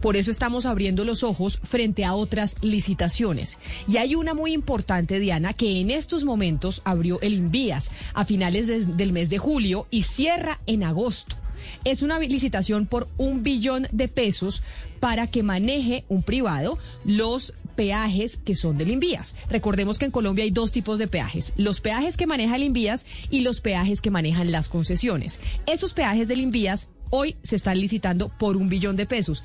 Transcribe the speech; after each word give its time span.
Por 0.00 0.16
eso 0.16 0.30
estamos 0.30 0.66
abriendo 0.66 1.04
los 1.04 1.22
ojos 1.22 1.60
frente 1.62 2.04
a 2.04 2.14
otras 2.14 2.56
licitaciones. 2.62 3.58
Y 3.88 3.96
hay 3.96 4.14
una 4.14 4.34
muy 4.34 4.52
importante, 4.52 5.18
Diana, 5.18 5.52
que 5.52 5.80
en 5.80 5.90
estos 5.90 6.24
momentos 6.24 6.82
abrió 6.84 7.20
el 7.20 7.34
Invías 7.34 7.90
a 8.14 8.24
finales 8.24 8.96
del 8.96 9.12
mes 9.12 9.30
de 9.30 9.38
julio 9.38 9.86
y 9.90 10.02
cierra 10.02 10.60
en 10.66 10.84
agosto. 10.84 11.36
Es 11.84 12.02
una 12.02 12.18
licitación 12.18 12.86
por 12.86 13.08
un 13.16 13.42
billón 13.42 13.88
de 13.92 14.08
pesos 14.08 14.62
para 15.00 15.26
que 15.26 15.42
maneje 15.42 16.04
un 16.08 16.22
privado 16.22 16.78
los 17.04 17.54
peajes 17.78 18.38
que 18.38 18.56
son 18.56 18.76
del 18.76 18.90
Invías. 18.90 19.36
Recordemos 19.48 19.98
que 19.98 20.04
en 20.04 20.10
Colombia 20.10 20.44
hay 20.44 20.50
dos 20.50 20.72
tipos 20.72 20.98
de 20.98 21.06
peajes, 21.06 21.52
los 21.56 21.80
peajes 21.80 22.16
que 22.16 22.26
maneja 22.26 22.56
el 22.56 22.64
Invías 22.64 23.06
y 23.30 23.42
los 23.42 23.60
peajes 23.60 24.00
que 24.00 24.10
manejan 24.10 24.50
las 24.50 24.68
concesiones. 24.68 25.38
Esos 25.66 25.94
peajes 25.94 26.26
del 26.26 26.40
Invías 26.40 26.88
hoy 27.10 27.36
se 27.44 27.54
están 27.54 27.80
licitando 27.80 28.30
por 28.36 28.56
un 28.56 28.68
billón 28.68 28.96
de 28.96 29.06
pesos. 29.06 29.44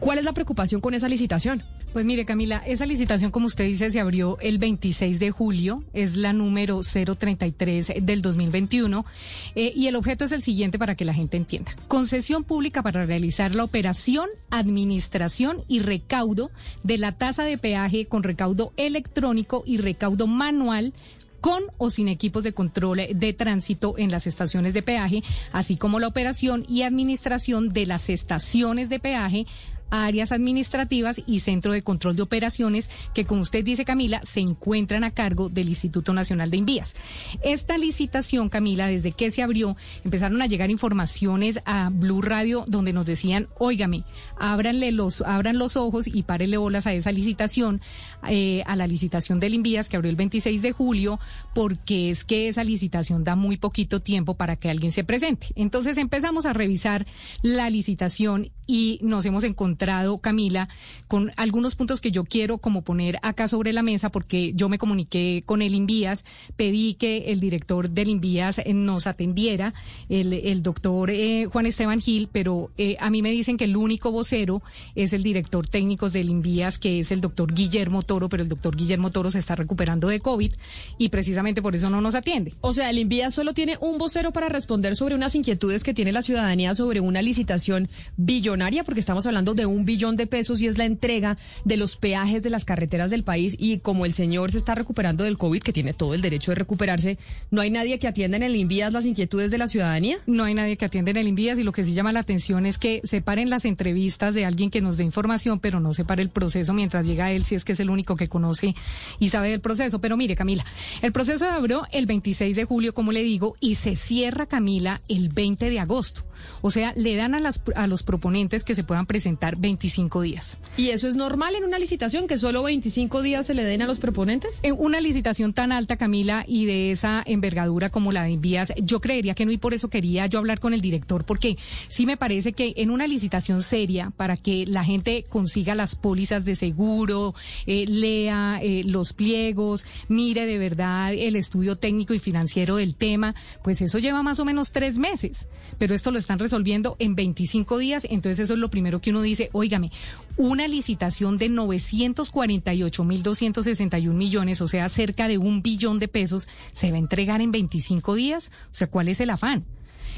¿Cuál 0.00 0.18
es 0.18 0.24
la 0.24 0.32
preocupación 0.32 0.80
con 0.80 0.94
esa 0.94 1.08
licitación? 1.08 1.64
Pues 1.92 2.04
mire, 2.04 2.26
Camila, 2.26 2.62
esa 2.66 2.84
licitación, 2.86 3.30
como 3.30 3.46
usted 3.46 3.64
dice, 3.64 3.90
se 3.90 3.98
abrió 3.98 4.38
el 4.40 4.58
26 4.58 5.18
de 5.18 5.30
julio, 5.30 5.82
es 5.94 6.16
la 6.16 6.32
número 6.32 6.80
033 6.82 7.94
del 8.02 8.20
2021, 8.20 9.06
eh, 9.54 9.72
y 9.74 9.86
el 9.86 9.96
objeto 9.96 10.26
es 10.26 10.32
el 10.32 10.42
siguiente 10.42 10.78
para 10.78 10.94
que 10.94 11.06
la 11.06 11.14
gente 11.14 11.36
entienda. 11.38 11.74
Concesión 11.88 12.44
pública 12.44 12.82
para 12.82 13.06
realizar 13.06 13.54
la 13.54 13.64
operación, 13.64 14.28
administración 14.50 15.64
y 15.66 15.80
recaudo 15.80 16.50
de 16.84 16.98
la 16.98 17.12
tasa 17.12 17.44
de 17.44 17.56
peaje 17.56 18.06
con 18.06 18.22
recaudo 18.22 18.72
electrónico 18.76 19.64
y 19.66 19.78
recaudo 19.78 20.26
manual 20.26 20.92
con 21.40 21.62
o 21.78 21.88
sin 21.88 22.08
equipos 22.08 22.42
de 22.42 22.52
control 22.52 23.00
de 23.14 23.32
tránsito 23.32 23.94
en 23.96 24.10
las 24.10 24.26
estaciones 24.26 24.74
de 24.74 24.82
peaje, 24.82 25.22
así 25.52 25.76
como 25.76 26.00
la 26.00 26.08
operación 26.08 26.66
y 26.68 26.82
administración 26.82 27.70
de 27.70 27.86
las 27.86 28.10
estaciones 28.10 28.88
de 28.88 28.98
peaje 28.98 29.46
áreas 29.90 30.32
administrativas 30.32 31.20
y 31.26 31.40
centro 31.40 31.72
de 31.72 31.82
control 31.82 32.16
de 32.16 32.22
operaciones 32.22 32.90
que, 33.14 33.24
como 33.24 33.42
usted 33.42 33.64
dice, 33.64 33.84
Camila, 33.84 34.20
se 34.24 34.40
encuentran 34.40 35.04
a 35.04 35.10
cargo 35.10 35.48
del 35.48 35.68
Instituto 35.68 36.12
Nacional 36.12 36.50
de 36.50 36.58
Envías. 36.58 36.94
Esta 37.42 37.78
licitación, 37.78 38.48
Camila, 38.48 38.86
desde 38.86 39.12
que 39.12 39.30
se 39.30 39.42
abrió, 39.42 39.76
empezaron 40.04 40.42
a 40.42 40.46
llegar 40.46 40.70
informaciones 40.70 41.60
a 41.64 41.90
Blue 41.90 42.22
Radio 42.22 42.64
donde 42.66 42.92
nos 42.92 43.06
decían, 43.06 43.48
óigame, 43.58 44.04
ábranle 44.38 44.92
los, 44.92 45.22
abran 45.22 45.58
los 45.58 45.76
ojos 45.76 46.06
y 46.06 46.22
párenle 46.22 46.56
bolas 46.56 46.86
a 46.86 46.92
esa 46.92 47.12
licitación, 47.12 47.80
eh, 48.28 48.62
a 48.66 48.76
la 48.76 48.86
licitación 48.86 49.40
del 49.40 49.54
Envías 49.54 49.88
que 49.88 49.96
abrió 49.96 50.10
el 50.10 50.16
26 50.16 50.62
de 50.62 50.72
julio, 50.72 51.18
porque 51.54 52.10
es 52.10 52.24
que 52.24 52.48
esa 52.48 52.64
licitación 52.64 53.24
da 53.24 53.36
muy 53.36 53.56
poquito 53.56 54.00
tiempo 54.00 54.34
para 54.34 54.56
que 54.56 54.70
alguien 54.70 54.92
se 54.92 55.04
presente. 55.04 55.48
Entonces 55.54 55.96
empezamos 55.98 56.46
a 56.46 56.52
revisar 56.52 57.06
la 57.42 57.70
licitación 57.70 58.50
y 58.66 58.98
nos 59.02 59.24
hemos 59.24 59.44
encontrado, 59.44 59.77
Camila, 60.20 60.68
con 61.06 61.32
algunos 61.36 61.74
puntos 61.74 62.00
que 62.00 62.10
yo 62.10 62.24
quiero 62.24 62.58
como 62.58 62.82
poner 62.82 63.18
acá 63.22 63.48
sobre 63.48 63.72
la 63.72 63.82
mesa 63.82 64.10
porque 64.10 64.52
yo 64.54 64.68
me 64.68 64.78
comuniqué 64.78 65.42
con 65.46 65.62
el 65.62 65.74
Invías, 65.74 66.24
pedí 66.56 66.94
que 66.94 67.32
el 67.32 67.40
director 67.40 67.90
del 67.90 68.08
Invías 68.08 68.58
eh, 68.58 68.74
nos 68.74 69.06
atendiera, 69.06 69.72
el, 70.08 70.62
doctor 70.62 71.10
eh, 71.10 71.46
Juan 71.46 71.66
Esteban 71.66 72.00
Gil, 72.00 72.28
pero 72.30 72.70
eh, 72.76 72.96
a 73.00 73.10
mí 73.10 73.22
me 73.22 73.30
dicen 73.30 73.56
que 73.56 73.64
el 73.64 73.76
único 73.76 74.10
vocero 74.10 74.62
es 74.94 75.12
el 75.12 75.22
director 75.22 75.66
técnico 75.66 76.10
del 76.10 76.28
Invías, 76.28 76.78
que 76.78 77.00
es 77.00 77.12
el 77.12 77.20
doctor 77.20 77.54
Guillermo 77.54 78.02
Toro, 78.02 78.28
pero 78.28 78.42
el 78.42 78.48
doctor 78.48 78.76
Guillermo 78.76 79.10
Toro 79.10 79.30
se 79.30 79.38
está 79.38 79.54
recuperando 79.54 80.08
de 80.08 80.20
COVID 80.20 80.52
y 80.98 81.08
precisamente 81.08 81.62
por 81.62 81.74
eso 81.74 81.90
no 81.90 82.00
nos 82.00 82.14
atiende. 82.14 82.54
O 82.60 82.74
sea, 82.74 82.90
el 82.90 82.98
Invías 82.98 83.34
solo 83.34 83.54
tiene 83.54 83.78
un 83.80 83.98
vocero 83.98 84.32
para 84.32 84.48
responder 84.48 84.96
sobre 84.96 85.14
unas 85.14 85.34
inquietudes 85.34 85.84
que 85.84 85.94
tiene 85.94 86.12
la 86.12 86.22
ciudadanía 86.22 86.74
sobre 86.74 87.00
una 87.00 87.22
licitación 87.22 87.88
billonaria 88.16 88.84
porque 88.84 89.00
estamos 89.00 89.26
hablando 89.26 89.54
de 89.54 89.66
un 89.68 89.84
billón 89.84 90.16
de 90.16 90.26
pesos 90.26 90.60
y 90.60 90.66
es 90.66 90.78
la 90.78 90.84
entrega 90.84 91.38
de 91.64 91.76
los 91.76 91.96
peajes 91.96 92.42
de 92.42 92.50
las 92.50 92.64
carreteras 92.64 93.10
del 93.10 93.24
país 93.24 93.56
y 93.58 93.78
como 93.78 94.06
el 94.06 94.12
señor 94.12 94.52
se 94.52 94.58
está 94.58 94.74
recuperando 94.74 95.24
del 95.24 95.38
COVID, 95.38 95.62
que 95.62 95.72
tiene 95.72 95.94
todo 95.94 96.14
el 96.14 96.22
derecho 96.22 96.50
de 96.50 96.56
recuperarse, 96.56 97.18
¿no 97.50 97.60
hay 97.60 97.70
nadie 97.70 97.98
que 97.98 98.08
atienda 98.08 98.36
en 98.36 98.42
el 98.42 98.56
Invías 98.56 98.92
las 98.92 99.06
inquietudes 99.06 99.50
de 99.50 99.58
la 99.58 99.68
ciudadanía? 99.68 100.18
No 100.26 100.44
hay 100.44 100.54
nadie 100.54 100.76
que 100.76 100.84
atienda 100.84 101.10
en 101.10 101.16
el 101.16 101.28
Invías 101.28 101.58
y 101.58 101.62
lo 101.62 101.72
que 101.72 101.84
sí 101.84 101.94
llama 101.94 102.12
la 102.12 102.20
atención 102.20 102.66
es 102.66 102.78
que 102.78 103.00
separen 103.04 103.50
las 103.50 103.64
entrevistas 103.64 104.34
de 104.34 104.44
alguien 104.44 104.70
que 104.70 104.80
nos 104.80 104.96
dé 104.96 105.04
información, 105.04 105.60
pero 105.60 105.80
no 105.80 105.94
separe 105.94 106.22
el 106.22 106.30
proceso 106.30 106.74
mientras 106.74 107.06
llega 107.06 107.30
él, 107.32 107.44
si 107.44 107.54
es 107.54 107.64
que 107.64 107.72
es 107.72 107.80
el 107.80 107.90
único 107.90 108.16
que 108.16 108.28
conoce 108.28 108.74
y 109.18 109.28
sabe 109.28 109.50
del 109.50 109.60
proceso. 109.60 110.00
Pero 110.00 110.16
mire, 110.16 110.36
Camila, 110.36 110.64
el 111.02 111.12
proceso 111.12 111.46
abrió 111.46 111.82
el 111.92 112.06
26 112.06 112.56
de 112.56 112.64
julio, 112.64 112.94
como 112.94 113.12
le 113.12 113.22
digo, 113.22 113.56
y 113.60 113.76
se 113.76 113.96
cierra, 113.96 114.46
Camila, 114.46 115.02
el 115.08 115.28
20 115.28 115.70
de 115.70 115.80
agosto. 115.80 116.24
O 116.62 116.70
sea, 116.70 116.92
le 116.96 117.16
dan 117.16 117.34
a, 117.34 117.40
las, 117.40 117.62
a 117.74 117.86
los 117.86 118.02
proponentes 118.02 118.64
que 118.64 118.74
se 118.74 118.84
puedan 118.84 119.06
presentar 119.06 119.56
25 119.58 120.22
días. 120.22 120.58
¿Y 120.76 120.90
eso 120.90 121.08
es 121.08 121.16
normal 121.16 121.54
en 121.54 121.64
una 121.64 121.78
licitación, 121.78 122.26
que 122.26 122.38
solo 122.38 122.62
25 122.62 123.22
días 123.22 123.46
se 123.46 123.54
le 123.54 123.64
den 123.64 123.82
a 123.82 123.86
los 123.86 123.98
proponentes? 123.98 124.50
En 124.62 124.76
una 124.78 125.00
licitación 125.00 125.52
tan 125.52 125.72
alta, 125.72 125.96
Camila, 125.96 126.44
y 126.46 126.66
de 126.66 126.90
esa 126.90 127.22
envergadura 127.26 127.90
como 127.90 128.12
la 128.12 128.22
de 128.22 128.32
Envías, 128.32 128.72
yo 128.82 129.00
creería 129.00 129.34
que 129.34 129.44
no, 129.44 129.52
y 129.52 129.58
por 129.58 129.74
eso 129.74 129.88
quería 129.90 130.26
yo 130.26 130.38
hablar 130.38 130.60
con 130.60 130.74
el 130.74 130.80
director, 130.80 131.24
porque 131.24 131.56
sí 131.88 132.06
me 132.06 132.16
parece 132.16 132.52
que 132.52 132.74
en 132.76 132.90
una 132.90 133.06
licitación 133.06 133.62
seria, 133.62 134.12
para 134.16 134.36
que 134.36 134.66
la 134.66 134.84
gente 134.84 135.24
consiga 135.28 135.74
las 135.74 135.96
pólizas 135.96 136.44
de 136.44 136.56
seguro, 136.56 137.34
eh, 137.66 137.86
lea 137.86 138.60
eh, 138.62 138.84
los 138.84 139.12
pliegos, 139.12 139.84
mire 140.08 140.46
de 140.46 140.58
verdad 140.58 141.12
el 141.12 141.36
estudio 141.36 141.76
técnico 141.76 142.14
y 142.14 142.18
financiero 142.18 142.76
del 142.76 142.94
tema, 142.94 143.34
pues 143.62 143.80
eso 143.80 143.98
lleva 143.98 144.22
más 144.22 144.40
o 144.40 144.44
menos 144.44 144.72
tres 144.72 144.98
meses. 144.98 145.48
Pero 145.78 145.94
esto 145.94 146.10
lo 146.10 146.18
están 146.18 146.38
resolviendo 146.38 146.96
en 146.98 147.14
25 147.14 147.78
días, 147.78 148.06
entonces 148.10 148.40
eso 148.40 148.54
es 148.54 148.58
lo 148.58 148.70
primero 148.70 149.00
que 149.00 149.10
uno 149.10 149.22
dice, 149.22 149.47
óigame, 149.52 149.90
una 150.36 150.68
licitación 150.68 151.38
de 151.38 151.50
948.261 151.50 154.12
millones, 154.12 154.60
o 154.60 154.68
sea, 154.68 154.88
cerca 154.88 155.26
de 155.28 155.38
un 155.38 155.62
billón 155.62 155.98
de 155.98 156.08
pesos, 156.08 156.46
se 156.72 156.90
va 156.90 156.96
a 156.96 157.00
entregar 157.00 157.40
en 157.40 157.52
25 157.52 158.14
días, 158.14 158.50
o 158.70 158.74
sea, 158.74 158.88
¿cuál 158.88 159.08
es 159.08 159.20
el 159.20 159.30
afán? 159.30 159.64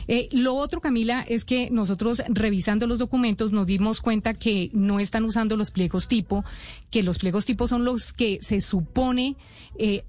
Eh, 0.08 0.28
lo 0.32 0.54
otro, 0.54 0.80
Camila, 0.80 1.24
es 1.28 1.44
que 1.44 1.70
nosotros 1.70 2.22
revisando 2.28 2.86
los 2.86 2.98
documentos 2.98 3.52
nos 3.52 3.66
dimos 3.66 4.00
cuenta 4.00 4.34
que 4.34 4.70
no 4.72 5.00
están 5.00 5.24
usando 5.24 5.56
los 5.56 5.70
pliegos 5.70 6.08
tipo, 6.08 6.44
que 6.90 7.02
los 7.02 7.18
pliegos 7.18 7.44
tipo 7.44 7.66
son 7.66 7.84
los 7.84 8.12
que 8.12 8.38
se 8.42 8.60
supone 8.60 9.36
eh, 9.78 10.04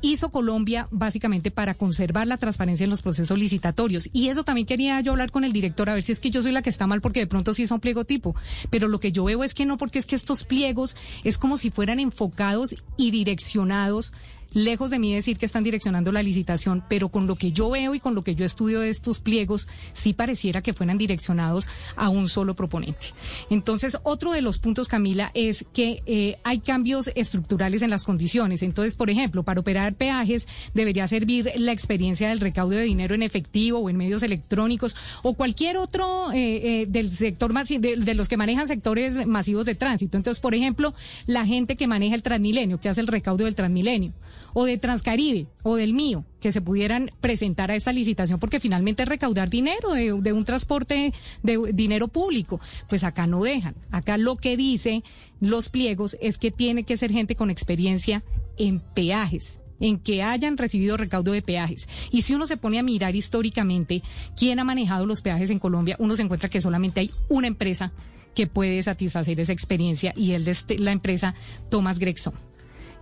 hizo 0.00 0.30
Colombia 0.30 0.88
básicamente 0.90 1.50
para 1.50 1.74
conservar 1.74 2.26
la 2.26 2.38
transparencia 2.38 2.84
en 2.84 2.90
los 2.90 3.02
procesos 3.02 3.38
licitatorios. 3.38 4.08
Y 4.12 4.28
eso 4.28 4.44
también 4.44 4.66
quería 4.66 5.00
yo 5.00 5.12
hablar 5.12 5.30
con 5.30 5.44
el 5.44 5.52
director, 5.52 5.90
a 5.90 5.94
ver 5.94 6.02
si 6.02 6.12
es 6.12 6.20
que 6.20 6.30
yo 6.30 6.42
soy 6.42 6.52
la 6.52 6.62
que 6.62 6.70
está 6.70 6.86
mal 6.86 7.00
porque 7.00 7.20
de 7.20 7.26
pronto 7.26 7.52
sí 7.52 7.66
son 7.66 7.80
pliego 7.80 8.04
tipo. 8.04 8.34
Pero 8.70 8.88
lo 8.88 9.00
que 9.00 9.12
yo 9.12 9.24
veo 9.24 9.44
es 9.44 9.54
que 9.54 9.66
no, 9.66 9.76
porque 9.76 9.98
es 9.98 10.06
que 10.06 10.16
estos 10.16 10.44
pliegos 10.44 10.96
es 11.24 11.38
como 11.38 11.56
si 11.56 11.70
fueran 11.70 12.00
enfocados 12.00 12.74
y 12.96 13.10
direccionados 13.10 14.12
lejos 14.52 14.90
de 14.90 14.98
mí 14.98 15.14
decir 15.14 15.38
que 15.38 15.46
están 15.46 15.64
direccionando 15.64 16.12
la 16.12 16.22
licitación, 16.22 16.84
pero 16.88 17.08
con 17.08 17.26
lo 17.26 17.36
que 17.36 17.52
yo 17.52 17.70
veo 17.70 17.94
y 17.94 18.00
con 18.00 18.14
lo 18.14 18.24
que 18.24 18.34
yo 18.34 18.44
estudio 18.44 18.80
de 18.80 18.90
estos 18.90 19.20
pliegos, 19.20 19.68
sí 19.92 20.12
pareciera 20.12 20.62
que 20.62 20.72
fueran 20.72 20.98
direccionados 20.98 21.68
a 21.96 22.08
un 22.08 22.28
solo 22.28 22.54
proponente. 22.54 23.08
Entonces, 23.48 23.98
otro 24.02 24.32
de 24.32 24.42
los 24.42 24.58
puntos, 24.58 24.88
Camila, 24.88 25.30
es 25.34 25.64
que 25.72 26.02
eh, 26.06 26.36
hay 26.44 26.60
cambios 26.60 27.10
estructurales 27.14 27.82
en 27.82 27.90
las 27.90 28.04
condiciones. 28.04 28.62
Entonces, 28.62 28.96
por 28.96 29.10
ejemplo, 29.10 29.42
para 29.42 29.60
operar 29.60 29.94
peajes 29.94 30.46
debería 30.74 31.06
servir 31.06 31.52
la 31.56 31.72
experiencia 31.72 32.28
del 32.28 32.40
recaudo 32.40 32.76
de 32.76 32.82
dinero 32.82 33.14
en 33.14 33.22
efectivo 33.22 33.78
o 33.78 33.90
en 33.90 33.96
medios 33.96 34.22
electrónicos 34.22 34.96
o 35.22 35.34
cualquier 35.34 35.76
otro 35.76 36.32
eh, 36.32 36.82
eh, 36.82 36.86
del 36.88 37.12
sector 37.12 37.52
de, 37.52 37.96
de 37.96 38.14
los 38.14 38.28
que 38.28 38.36
manejan 38.36 38.68
sectores 38.68 39.26
masivos 39.26 39.64
de 39.66 39.74
tránsito. 39.74 40.16
Entonces, 40.16 40.40
por 40.40 40.54
ejemplo, 40.54 40.94
la 41.26 41.44
gente 41.44 41.76
que 41.76 41.86
maneja 41.86 42.14
el 42.14 42.22
Transmilenio, 42.22 42.80
que 42.80 42.88
hace 42.88 43.00
el 43.00 43.06
recaudo 43.06 43.44
del 43.44 43.54
Transmilenio 43.54 44.12
o 44.52 44.64
de 44.64 44.78
Transcaribe 44.78 45.46
o 45.62 45.76
del 45.76 45.94
mío 45.94 46.24
que 46.40 46.52
se 46.52 46.60
pudieran 46.60 47.10
presentar 47.20 47.70
a 47.70 47.76
esta 47.76 47.92
licitación 47.92 48.40
porque 48.40 48.60
finalmente 48.60 49.02
es 49.02 49.08
recaudar 49.08 49.50
dinero 49.50 49.92
de, 49.92 50.32
un 50.32 50.44
transporte 50.44 51.12
de 51.42 51.72
dinero 51.72 52.08
público. 52.08 52.60
Pues 52.88 53.04
acá 53.04 53.26
no 53.26 53.42
dejan. 53.42 53.74
Acá 53.90 54.18
lo 54.18 54.36
que 54.36 54.56
dice 54.56 55.02
los 55.40 55.68
pliegos 55.68 56.16
es 56.20 56.38
que 56.38 56.50
tiene 56.50 56.84
que 56.84 56.96
ser 56.96 57.12
gente 57.12 57.34
con 57.34 57.50
experiencia 57.50 58.22
en 58.56 58.80
peajes 58.80 59.60
en 59.80 59.98
que 59.98 60.22
hayan 60.22 60.58
recibido 60.58 60.98
recaudo 60.98 61.32
de 61.32 61.40
peajes. 61.40 61.88
Y 62.10 62.22
si 62.22 62.34
uno 62.34 62.46
se 62.46 62.58
pone 62.58 62.78
a 62.78 62.82
mirar 62.82 63.16
históricamente 63.16 64.02
quién 64.36 64.58
ha 64.60 64.64
manejado 64.64 65.06
los 65.06 65.22
peajes 65.22 65.48
en 65.48 65.58
Colombia, 65.58 65.96
uno 65.98 66.16
se 66.16 66.22
encuentra 66.22 66.50
que 66.50 66.60
solamente 66.60 67.00
hay 67.00 67.10
una 67.30 67.46
empresa 67.46 67.92
que 68.34 68.46
puede 68.46 68.82
satisfacer 68.82 69.40
esa 69.40 69.52
experiencia 69.52 70.12
y 70.16 70.32
es 70.32 70.66
la 70.78 70.92
empresa 70.92 71.34
Thomas 71.70 71.98
Gregson. 71.98 72.49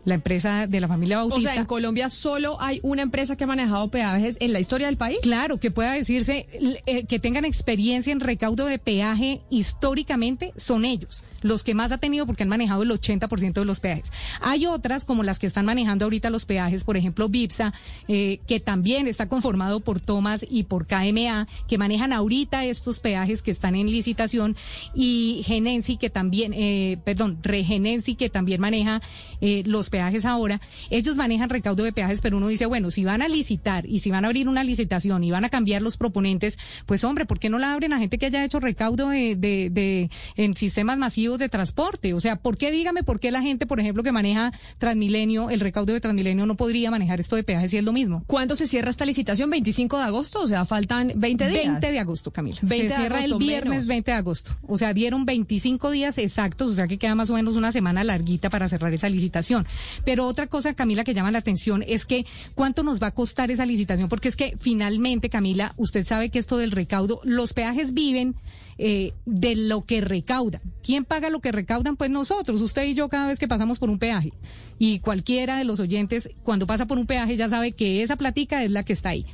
La 0.08 0.14
empresa 0.14 0.66
de 0.66 0.81
la 0.81 0.88
familia 0.88 1.19
Bautista. 1.19 1.50
O 1.50 1.52
sea, 1.52 1.60
en 1.60 1.66
Colombia 1.66 2.08
solo 2.08 2.60
hay 2.60 2.81
una 2.82 3.02
empresa 3.02 3.37
que 3.37 3.44
ha 3.44 3.46
manejado 3.46 3.90
peajes 3.90 4.38
en 4.40 4.55
la 4.55 4.60
historia 4.60 4.87
del 4.87 4.96
país. 4.96 5.19
Claro, 5.22 5.60
que 5.60 5.70
pueda 5.70 5.93
decirse 5.93 6.46
eh, 6.87 7.05
que 7.05 7.19
tengan 7.19 7.44
experiencia 7.44 8.10
en 8.10 8.20
recaudo 8.20 8.66
de 8.66 8.78
peaje 8.78 9.43
históricamente 9.50 10.52
son 10.56 10.87
ellos, 10.87 11.25
los 11.43 11.62
que 11.62 11.75
más 11.75 11.93
ha 11.93 11.99
tenido 11.99 12.25
porque 12.25 12.43
han 12.43 12.49
manejado 12.49 12.82
el 12.82 12.90
80% 12.90 13.52
de 13.52 13.64
los 13.66 13.81
peajes. 13.81 14.10
Hay 14.40 14.64
otras 14.64 15.05
como 15.05 15.22
las 15.22 15.38
que 15.38 15.46
están 15.46 15.66
manejando 15.66 16.06
ahorita 16.06 16.31
los 16.31 16.46
peajes, 16.46 16.84
por 16.84 16.96
ejemplo, 16.96 17.28
Vipsa, 17.28 17.75
eh, 18.08 18.40
que 18.46 18.60
también 18.60 19.06
está 19.06 19.28
conformado 19.28 19.81
por 19.81 20.00
Thomas 20.00 20.44
y 20.49 20.62
por 20.62 20.87
KMA, 20.87 21.46
que 21.69 21.76
manejan 21.76 22.14
ahorita 22.14 22.64
estos 22.64 22.99
peajes 22.99 23.43
que 23.43 23.50
están 23.50 23.75
en 23.75 23.90
licitación 23.90 24.56
y 24.94 25.43
Genensi 25.44 25.99
que 25.99 26.08
también, 26.08 26.55
eh, 26.55 26.96
perdón, 27.05 27.38
Regenensi 27.43 28.14
que 28.14 28.31
también 28.31 28.62
maneja 28.62 29.02
eh, 29.43 29.62
los 29.66 29.90
peajes 29.90 29.97
ahora. 30.24 30.60
Ellos 30.90 31.16
manejan 31.16 31.50
recaudo 31.50 31.84
de 31.84 31.92
peajes, 31.92 32.20
pero 32.20 32.36
uno 32.36 32.48
dice, 32.48 32.66
bueno, 32.66 32.90
si 32.90 33.04
van 33.04 33.22
a 33.22 33.28
licitar 33.28 33.86
y 33.86 34.00
si 34.00 34.10
van 34.10 34.24
a 34.24 34.28
abrir 34.28 34.48
una 34.48 34.64
licitación 34.64 35.24
y 35.24 35.30
van 35.30 35.44
a 35.44 35.48
cambiar 35.48 35.82
los 35.82 35.96
proponentes, 35.96 36.58
pues 36.86 37.04
hombre, 37.04 37.26
¿por 37.26 37.38
qué 37.38 37.48
no 37.48 37.58
la 37.58 37.72
abren 37.72 37.92
a 37.92 37.98
gente 37.98 38.18
que 38.18 38.26
haya 38.26 38.44
hecho 38.44 38.60
recaudo 38.60 39.10
de, 39.10 39.36
de, 39.36 39.70
de 39.70 40.10
en 40.36 40.56
sistemas 40.56 40.98
masivos 40.98 41.38
de 41.38 41.48
transporte? 41.48 42.14
O 42.14 42.20
sea, 42.20 42.36
¿por 42.36 42.56
qué 42.56 42.70
dígame 42.70 43.02
por 43.02 43.20
qué 43.20 43.30
la 43.30 43.42
gente, 43.42 43.66
por 43.66 43.80
ejemplo, 43.80 44.02
que 44.02 44.12
maneja 44.12 44.52
Transmilenio, 44.78 45.50
el 45.50 45.60
recaudo 45.60 45.92
de 45.92 46.00
Transmilenio 46.00 46.46
no 46.46 46.56
podría 46.56 46.90
manejar 46.90 47.20
esto 47.20 47.36
de 47.36 47.42
peajes 47.42 47.70
si 47.70 47.78
es 47.78 47.84
lo 47.84 47.92
mismo? 47.92 48.24
¿Cuándo 48.26 48.56
se 48.56 48.66
cierra 48.66 48.90
esta 48.90 49.04
licitación? 49.04 49.50
25 49.50 49.98
de 49.98 50.04
agosto, 50.04 50.40
o 50.40 50.46
sea, 50.46 50.64
faltan 50.64 51.12
20 51.16 51.48
días. 51.48 51.64
20 51.64 51.92
de 51.92 51.98
agosto, 51.98 52.30
Camila. 52.30 52.58
se 52.58 52.66
cierra 52.90 53.24
el 53.24 53.34
viernes 53.34 53.86
20 53.86 54.10
de 54.10 54.16
agosto. 54.16 54.52
O 54.66 54.78
sea, 54.78 54.92
dieron 54.94 55.24
25 55.24 55.90
días 55.90 56.18
exactos, 56.18 56.70
o 56.70 56.74
sea 56.74 56.86
que 56.86 56.98
queda 56.98 57.14
más 57.14 57.30
o 57.30 57.34
menos 57.34 57.56
una 57.56 57.72
semana 57.72 58.04
larguita 58.04 58.50
para 58.50 58.68
cerrar 58.68 58.92
esa 58.92 59.08
licitación. 59.08 59.66
Pero 60.04 60.26
otra 60.26 60.46
cosa, 60.46 60.75
Camila, 60.75 61.04
que 61.04 61.14
llama 61.14 61.30
la 61.30 61.38
atención 61.38 61.84
es 61.86 62.04
que 62.04 62.26
cuánto 62.54 62.82
nos 62.82 63.02
va 63.02 63.08
a 63.08 63.14
costar 63.14 63.50
esa 63.50 63.66
licitación, 63.66 64.08
porque 64.08 64.28
es 64.28 64.36
que 64.36 64.56
finalmente, 64.58 65.28
Camila, 65.28 65.75
usted 65.76 66.06
sabe 66.06 66.30
que 66.30 66.38
esto 66.38 66.58
del 66.58 66.70
recaudo, 66.70 67.20
los 67.25 67.52
peajes 67.52 67.94
viven 67.94 68.34
eh, 68.78 69.12
de 69.26 69.56
lo 69.56 69.82
que 69.82 70.00
recaudan. 70.00 70.60
¿Quién 70.82 71.04
paga 71.04 71.30
lo 71.30 71.40
que 71.40 71.52
recaudan? 71.52 71.96
Pues 71.96 72.10
nosotros, 72.10 72.62
usted 72.62 72.84
y 72.84 72.94
yo 72.94 73.08
cada 73.08 73.26
vez 73.26 73.38
que 73.38 73.48
pasamos 73.48 73.78
por 73.78 73.90
un 73.90 73.98
peaje. 73.98 74.32
Y 74.78 75.00
cualquiera 75.00 75.58
de 75.58 75.64
los 75.64 75.80
oyentes, 75.80 76.30
cuando 76.44 76.66
pasa 76.66 76.86
por 76.86 76.98
un 76.98 77.06
peaje, 77.06 77.36
ya 77.36 77.48
sabe 77.48 77.72
que 77.72 78.02
esa 78.02 78.16
platica 78.16 78.62
es 78.62 78.70
la 78.70 78.84
que 78.84 78.92
está 78.92 79.10
ahí. 79.10 79.26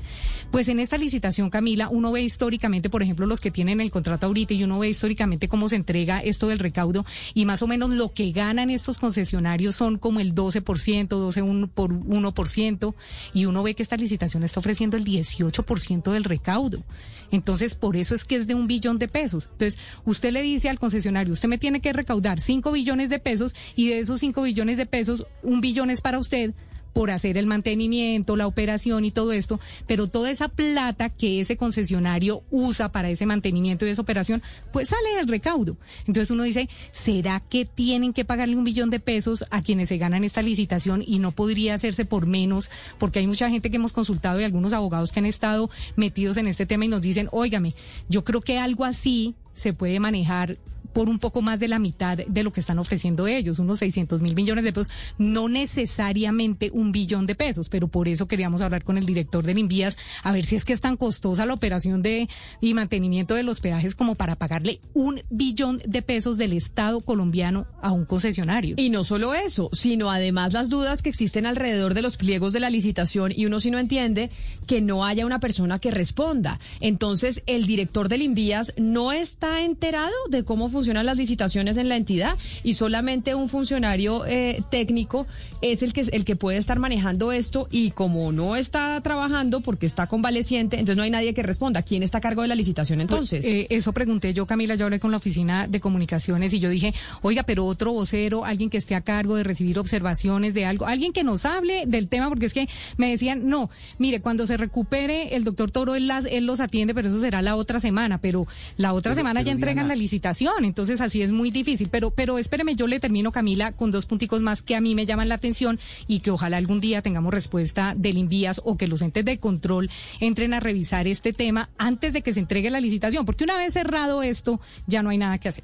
Pues 0.50 0.68
en 0.68 0.80
esta 0.80 0.96
licitación, 0.96 1.50
Camila, 1.50 1.88
uno 1.90 2.12
ve 2.12 2.22
históricamente, 2.22 2.88
por 2.88 3.02
ejemplo, 3.02 3.26
los 3.26 3.40
que 3.40 3.50
tienen 3.50 3.80
el 3.80 3.90
contrato 3.90 4.26
ahorita 4.26 4.54
y 4.54 4.64
uno 4.64 4.78
ve 4.78 4.88
históricamente 4.88 5.48
cómo 5.48 5.68
se 5.68 5.76
entrega 5.76 6.20
esto 6.20 6.48
del 6.48 6.58
recaudo 6.58 7.04
y 7.34 7.44
más 7.44 7.60
o 7.62 7.66
menos 7.66 7.90
lo 7.90 8.12
que 8.12 8.30
ganan 8.32 8.70
estos 8.70 8.98
concesionarios 8.98 9.76
son 9.76 9.98
como 9.98 10.20
el 10.20 10.34
12%, 10.34 11.08
12 11.08 11.42
por 11.74 11.92
1% 11.92 12.94
y 13.34 13.44
uno 13.46 13.62
ve 13.62 13.74
que 13.74 13.82
esta 13.82 13.96
licitación 13.96 14.44
está 14.44 14.60
ofreciendo 14.60 14.96
el 14.96 15.04
18% 15.04 16.12
del 16.12 16.24
recaudo. 16.24 16.82
Entonces, 17.30 17.74
por 17.74 17.96
eso 17.96 18.14
es 18.14 18.24
que 18.24 18.36
es 18.36 18.46
de 18.46 18.54
un 18.54 18.68
billón 18.68 18.98
de 18.98 19.08
pesos. 19.08 19.33
Entonces, 19.34 19.78
usted 20.04 20.32
le 20.32 20.42
dice 20.42 20.68
al 20.68 20.78
concesionario, 20.78 21.32
usted 21.32 21.48
me 21.48 21.58
tiene 21.58 21.80
que 21.80 21.92
recaudar 21.92 22.40
5 22.40 22.72
billones 22.72 23.10
de 23.10 23.18
pesos 23.18 23.54
y 23.74 23.88
de 23.88 23.98
esos 23.98 24.20
5 24.20 24.42
billones 24.42 24.76
de 24.76 24.86
pesos, 24.86 25.26
un 25.42 25.60
billón 25.60 25.90
es 25.90 26.00
para 26.00 26.18
usted 26.18 26.52
por 26.94 27.10
hacer 27.10 27.36
el 27.36 27.46
mantenimiento, 27.46 28.36
la 28.36 28.46
operación 28.46 29.04
y 29.04 29.10
todo 29.10 29.32
esto, 29.32 29.60
pero 29.86 30.06
toda 30.06 30.30
esa 30.30 30.48
plata 30.48 31.10
que 31.10 31.40
ese 31.40 31.58
concesionario 31.58 32.42
usa 32.50 32.90
para 32.90 33.10
ese 33.10 33.26
mantenimiento 33.26 33.84
y 33.84 33.90
esa 33.90 34.00
operación, 34.00 34.42
pues 34.72 34.88
sale 34.88 35.16
del 35.16 35.28
recaudo. 35.28 35.76
Entonces 36.06 36.30
uno 36.30 36.44
dice, 36.44 36.70
¿será 36.92 37.40
que 37.40 37.66
tienen 37.66 38.12
que 38.14 38.24
pagarle 38.24 38.56
un 38.56 38.64
billón 38.64 38.88
de 38.88 39.00
pesos 39.00 39.44
a 39.50 39.62
quienes 39.62 39.90
se 39.90 39.98
ganan 39.98 40.24
esta 40.24 40.40
licitación 40.40 41.04
y 41.06 41.18
no 41.18 41.32
podría 41.32 41.74
hacerse 41.74 42.04
por 42.04 42.26
menos? 42.26 42.70
Porque 42.98 43.18
hay 43.18 43.26
mucha 43.26 43.50
gente 43.50 43.70
que 43.70 43.76
hemos 43.76 43.92
consultado 43.92 44.40
y 44.40 44.44
algunos 44.44 44.72
abogados 44.72 45.12
que 45.12 45.18
han 45.18 45.26
estado 45.26 45.68
metidos 45.96 46.36
en 46.36 46.46
este 46.46 46.64
tema 46.64 46.84
y 46.84 46.88
nos 46.88 47.02
dicen, 47.02 47.28
óigame, 47.32 47.74
yo 48.08 48.22
creo 48.24 48.40
que 48.40 48.58
algo 48.58 48.84
así 48.84 49.34
se 49.52 49.72
puede 49.72 49.98
manejar 49.98 50.58
por 50.94 51.10
un 51.10 51.18
poco 51.18 51.42
más 51.42 51.60
de 51.60 51.68
la 51.68 51.78
mitad 51.78 52.16
de 52.16 52.42
lo 52.42 52.52
que 52.52 52.60
están 52.60 52.78
ofreciendo 52.78 53.26
ellos, 53.26 53.58
unos 53.58 53.80
600 53.80 54.22
mil 54.22 54.34
millones 54.34 54.64
de 54.64 54.72
pesos, 54.72 54.90
no 55.18 55.48
necesariamente 55.48 56.70
un 56.72 56.92
billón 56.92 57.26
de 57.26 57.34
pesos, 57.34 57.68
pero 57.68 57.88
por 57.88 58.08
eso 58.08 58.26
queríamos 58.26 58.62
hablar 58.62 58.84
con 58.84 58.96
el 58.96 59.04
director 59.04 59.44
del 59.44 59.58
Invías 59.58 59.98
a 60.22 60.32
ver 60.32 60.44
si 60.46 60.56
es 60.56 60.64
que 60.64 60.72
es 60.72 60.80
tan 60.80 60.96
costosa 60.96 61.44
la 61.44 61.52
operación 61.52 62.00
de 62.00 62.28
y 62.60 62.74
mantenimiento 62.74 63.34
de 63.34 63.42
los 63.42 63.60
peajes 63.60 63.94
como 63.94 64.14
para 64.14 64.36
pagarle 64.36 64.80
un 64.94 65.22
billón 65.30 65.82
de 65.84 66.00
pesos 66.00 66.38
del 66.38 66.52
Estado 66.52 67.00
colombiano 67.00 67.66
a 67.82 67.90
un 67.90 68.04
concesionario. 68.04 68.76
Y 68.78 68.88
no 68.90 69.02
solo 69.02 69.34
eso, 69.34 69.70
sino 69.72 70.10
además 70.10 70.52
las 70.52 70.68
dudas 70.68 71.02
que 71.02 71.10
existen 71.10 71.44
alrededor 71.44 71.94
de 71.94 72.02
los 72.02 72.16
pliegos 72.16 72.52
de 72.52 72.60
la 72.60 72.70
licitación 72.70 73.32
y 73.34 73.46
uno 73.46 73.58
si 73.58 73.72
no 73.72 73.78
entiende 73.78 74.30
que 74.68 74.80
no 74.80 75.04
haya 75.04 75.26
una 75.26 75.40
persona 75.40 75.80
que 75.80 75.90
responda. 75.90 76.60
Entonces, 76.78 77.42
el 77.46 77.66
director 77.66 78.08
del 78.08 78.22
Invías 78.22 78.72
no 78.76 79.12
está 79.12 79.62
enterado 79.62 80.14
de 80.30 80.44
cómo 80.44 80.68
funciona 80.68 80.83
funcionan 80.84 81.06
las 81.06 81.16
licitaciones 81.16 81.78
en 81.78 81.88
la 81.88 81.96
entidad 81.96 82.36
y 82.62 82.74
solamente 82.74 83.34
un 83.34 83.48
funcionario 83.48 84.26
eh, 84.26 84.62
técnico 84.70 85.26
es 85.62 85.82
el 85.82 85.94
que 85.94 86.02
el 86.12 86.26
que 86.26 86.36
puede 86.36 86.58
estar 86.58 86.78
manejando 86.78 87.32
esto 87.32 87.68
y 87.70 87.92
como 87.92 88.32
no 88.32 88.54
está 88.54 89.00
trabajando 89.00 89.62
porque 89.62 89.86
está 89.86 90.08
convaleciente, 90.08 90.78
entonces 90.78 90.98
no 90.98 91.02
hay 91.02 91.10
nadie 91.10 91.32
que 91.32 91.42
responda. 91.42 91.80
¿Quién 91.82 92.02
está 92.02 92.18
a 92.18 92.20
cargo 92.20 92.42
de 92.42 92.48
la 92.48 92.54
licitación 92.54 92.98
pues, 92.98 93.10
entonces? 93.10 93.46
Eh, 93.46 93.66
eso 93.70 93.94
pregunté 93.94 94.34
yo, 94.34 94.44
Camila, 94.44 94.74
yo 94.74 94.84
hablé 94.84 95.00
con 95.00 95.10
la 95.10 95.16
oficina 95.16 95.66
de 95.66 95.80
comunicaciones 95.80 96.52
y 96.52 96.60
yo 96.60 96.68
dije, 96.68 96.92
oiga, 97.22 97.44
pero 97.44 97.64
otro 97.64 97.94
vocero, 97.94 98.44
alguien 98.44 98.68
que 98.68 98.76
esté 98.76 98.94
a 98.94 99.00
cargo 99.00 99.36
de 99.36 99.42
recibir 99.42 99.78
observaciones 99.78 100.52
de 100.52 100.66
algo, 100.66 100.84
alguien 100.84 101.14
que 101.14 101.24
nos 101.24 101.46
hable 101.46 101.84
del 101.86 102.08
tema, 102.08 102.28
porque 102.28 102.44
es 102.44 102.52
que 102.52 102.68
me 102.98 103.08
decían, 103.08 103.46
no, 103.46 103.70
mire, 103.96 104.20
cuando 104.20 104.46
se 104.46 104.58
recupere 104.58 105.34
el 105.34 105.44
doctor 105.44 105.70
Toro, 105.70 105.94
él, 105.94 106.08
las, 106.08 106.26
él 106.26 106.44
los 106.44 106.60
atiende, 106.60 106.92
pero 106.92 107.08
eso 107.08 107.18
será 107.18 107.40
la 107.40 107.56
otra 107.56 107.80
semana, 107.80 108.18
pero 108.18 108.46
la 108.76 108.92
otra 108.92 109.14
semana 109.14 109.40
ya 109.40 109.52
entregan 109.52 109.88
la 109.88 109.96
licitación 109.96 110.73
entonces 110.74 111.00
así 111.00 111.22
es 111.22 111.30
muy 111.30 111.52
difícil. 111.52 111.88
Pero, 111.88 112.10
pero 112.10 112.36
espéreme, 112.36 112.74
yo 112.74 112.88
le 112.88 112.98
termino, 112.98 113.30
Camila, 113.30 113.70
con 113.70 113.92
dos 113.92 114.06
punticos 114.06 114.40
más 114.40 114.60
que 114.60 114.74
a 114.74 114.80
mí 114.80 114.96
me 114.96 115.06
llaman 115.06 115.28
la 115.28 115.36
atención 115.36 115.78
y 116.08 116.18
que 116.18 116.32
ojalá 116.32 116.56
algún 116.56 116.80
día 116.80 117.00
tengamos 117.00 117.32
respuesta 117.32 117.94
del 117.96 118.18
Invías 118.18 118.60
o 118.64 118.76
que 118.76 118.88
los 118.88 119.00
entes 119.00 119.24
de 119.24 119.38
control 119.38 119.88
entren 120.18 120.52
a 120.52 120.58
revisar 120.58 121.06
este 121.06 121.32
tema 121.32 121.70
antes 121.78 122.12
de 122.12 122.22
que 122.22 122.32
se 122.32 122.40
entregue 122.40 122.70
la 122.70 122.80
licitación, 122.80 123.24
porque 123.24 123.44
una 123.44 123.56
vez 123.56 123.74
cerrado 123.74 124.24
esto, 124.24 124.60
ya 124.88 125.04
no 125.04 125.10
hay 125.10 125.18
nada 125.18 125.38
que 125.38 125.48
hacer. 125.48 125.62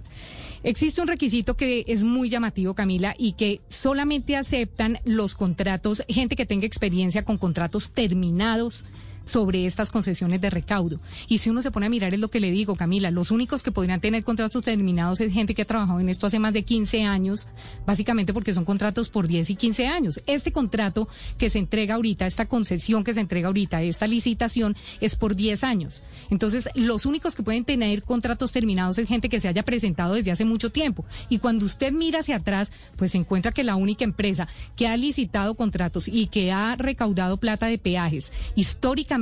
Existe 0.62 1.00
un 1.00 1.08
requisito 1.08 1.56
que 1.56 1.84
es 1.88 2.04
muy 2.04 2.28
llamativo, 2.28 2.74
Camila, 2.74 3.16
y 3.18 3.32
que 3.32 3.62
solamente 3.66 4.36
aceptan 4.36 5.00
los 5.04 5.34
contratos, 5.34 6.04
gente 6.08 6.36
que 6.36 6.46
tenga 6.46 6.66
experiencia 6.66 7.24
con 7.24 7.36
contratos 7.36 7.90
terminados 7.90 8.84
sobre 9.30 9.66
estas 9.66 9.90
concesiones 9.90 10.40
de 10.40 10.50
recaudo. 10.50 11.00
Y 11.28 11.38
si 11.38 11.50
uno 11.50 11.62
se 11.62 11.70
pone 11.70 11.86
a 11.86 11.88
mirar, 11.90 12.12
es 12.12 12.20
lo 12.20 12.28
que 12.28 12.40
le 12.40 12.50
digo, 12.50 12.76
Camila, 12.76 13.10
los 13.10 13.30
únicos 13.30 13.62
que 13.62 13.72
podrían 13.72 14.00
tener 14.00 14.24
contratos 14.24 14.62
terminados 14.62 15.20
es 15.20 15.32
gente 15.32 15.54
que 15.54 15.62
ha 15.62 15.66
trabajado 15.66 16.00
en 16.00 16.08
esto 16.08 16.26
hace 16.26 16.38
más 16.38 16.52
de 16.52 16.62
15 16.64 17.04
años, 17.04 17.46
básicamente 17.86 18.34
porque 18.34 18.52
son 18.52 18.64
contratos 18.64 19.08
por 19.08 19.28
10 19.28 19.50
y 19.50 19.56
15 19.56 19.86
años. 19.86 20.20
Este 20.26 20.52
contrato 20.52 21.08
que 21.38 21.50
se 21.50 21.58
entrega 21.58 21.94
ahorita, 21.94 22.26
esta 22.26 22.46
concesión 22.46 23.04
que 23.04 23.14
se 23.14 23.20
entrega 23.20 23.46
ahorita, 23.48 23.82
esta 23.82 24.06
licitación, 24.06 24.76
es 25.00 25.16
por 25.16 25.36
10 25.36 25.64
años. 25.64 26.02
Entonces, 26.30 26.68
los 26.74 27.06
únicos 27.06 27.34
que 27.34 27.42
pueden 27.42 27.64
tener 27.64 28.02
contratos 28.02 28.52
terminados 28.52 28.98
es 28.98 29.08
gente 29.08 29.28
que 29.28 29.40
se 29.40 29.48
haya 29.48 29.62
presentado 29.62 30.14
desde 30.14 30.32
hace 30.32 30.44
mucho 30.44 30.70
tiempo. 30.70 31.04
Y 31.28 31.38
cuando 31.38 31.64
usted 31.64 31.92
mira 31.92 32.20
hacia 32.20 32.36
atrás, 32.36 32.72
pues 32.96 33.12
se 33.12 33.18
encuentra 33.18 33.52
que 33.52 33.64
la 33.64 33.76
única 33.76 34.04
empresa 34.04 34.48
que 34.76 34.88
ha 34.88 34.96
licitado 34.96 35.54
contratos 35.54 36.08
y 36.08 36.26
que 36.26 36.52
ha 36.52 36.74
recaudado 36.76 37.36
plata 37.36 37.66
de 37.66 37.78
peajes 37.78 38.32
históricamente 38.54 39.19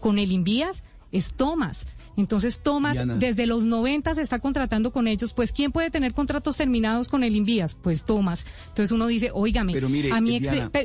con 0.00 0.18
el 0.18 0.32
Invías 0.32 0.84
es 1.12 1.32
Thomas. 1.34 1.86
Entonces 2.16 2.60
Thomas 2.62 2.98
desde 3.18 3.46
los 3.46 3.64
90 3.64 4.14
se 4.14 4.22
está 4.22 4.38
contratando 4.38 4.90
con 4.90 5.06
ellos, 5.06 5.34
pues 5.34 5.52
¿quién 5.52 5.70
puede 5.70 5.90
tener 5.90 6.14
contratos 6.14 6.56
terminados 6.56 7.08
con 7.08 7.22
el 7.22 7.36
Invías? 7.36 7.74
Pues 7.74 8.04
Thomas. 8.04 8.46
Entonces 8.68 8.90
uno 8.92 9.06
dice, 9.06 9.30
"Óigame, 9.34 9.74
a 10.12 10.20
mí 10.20 10.40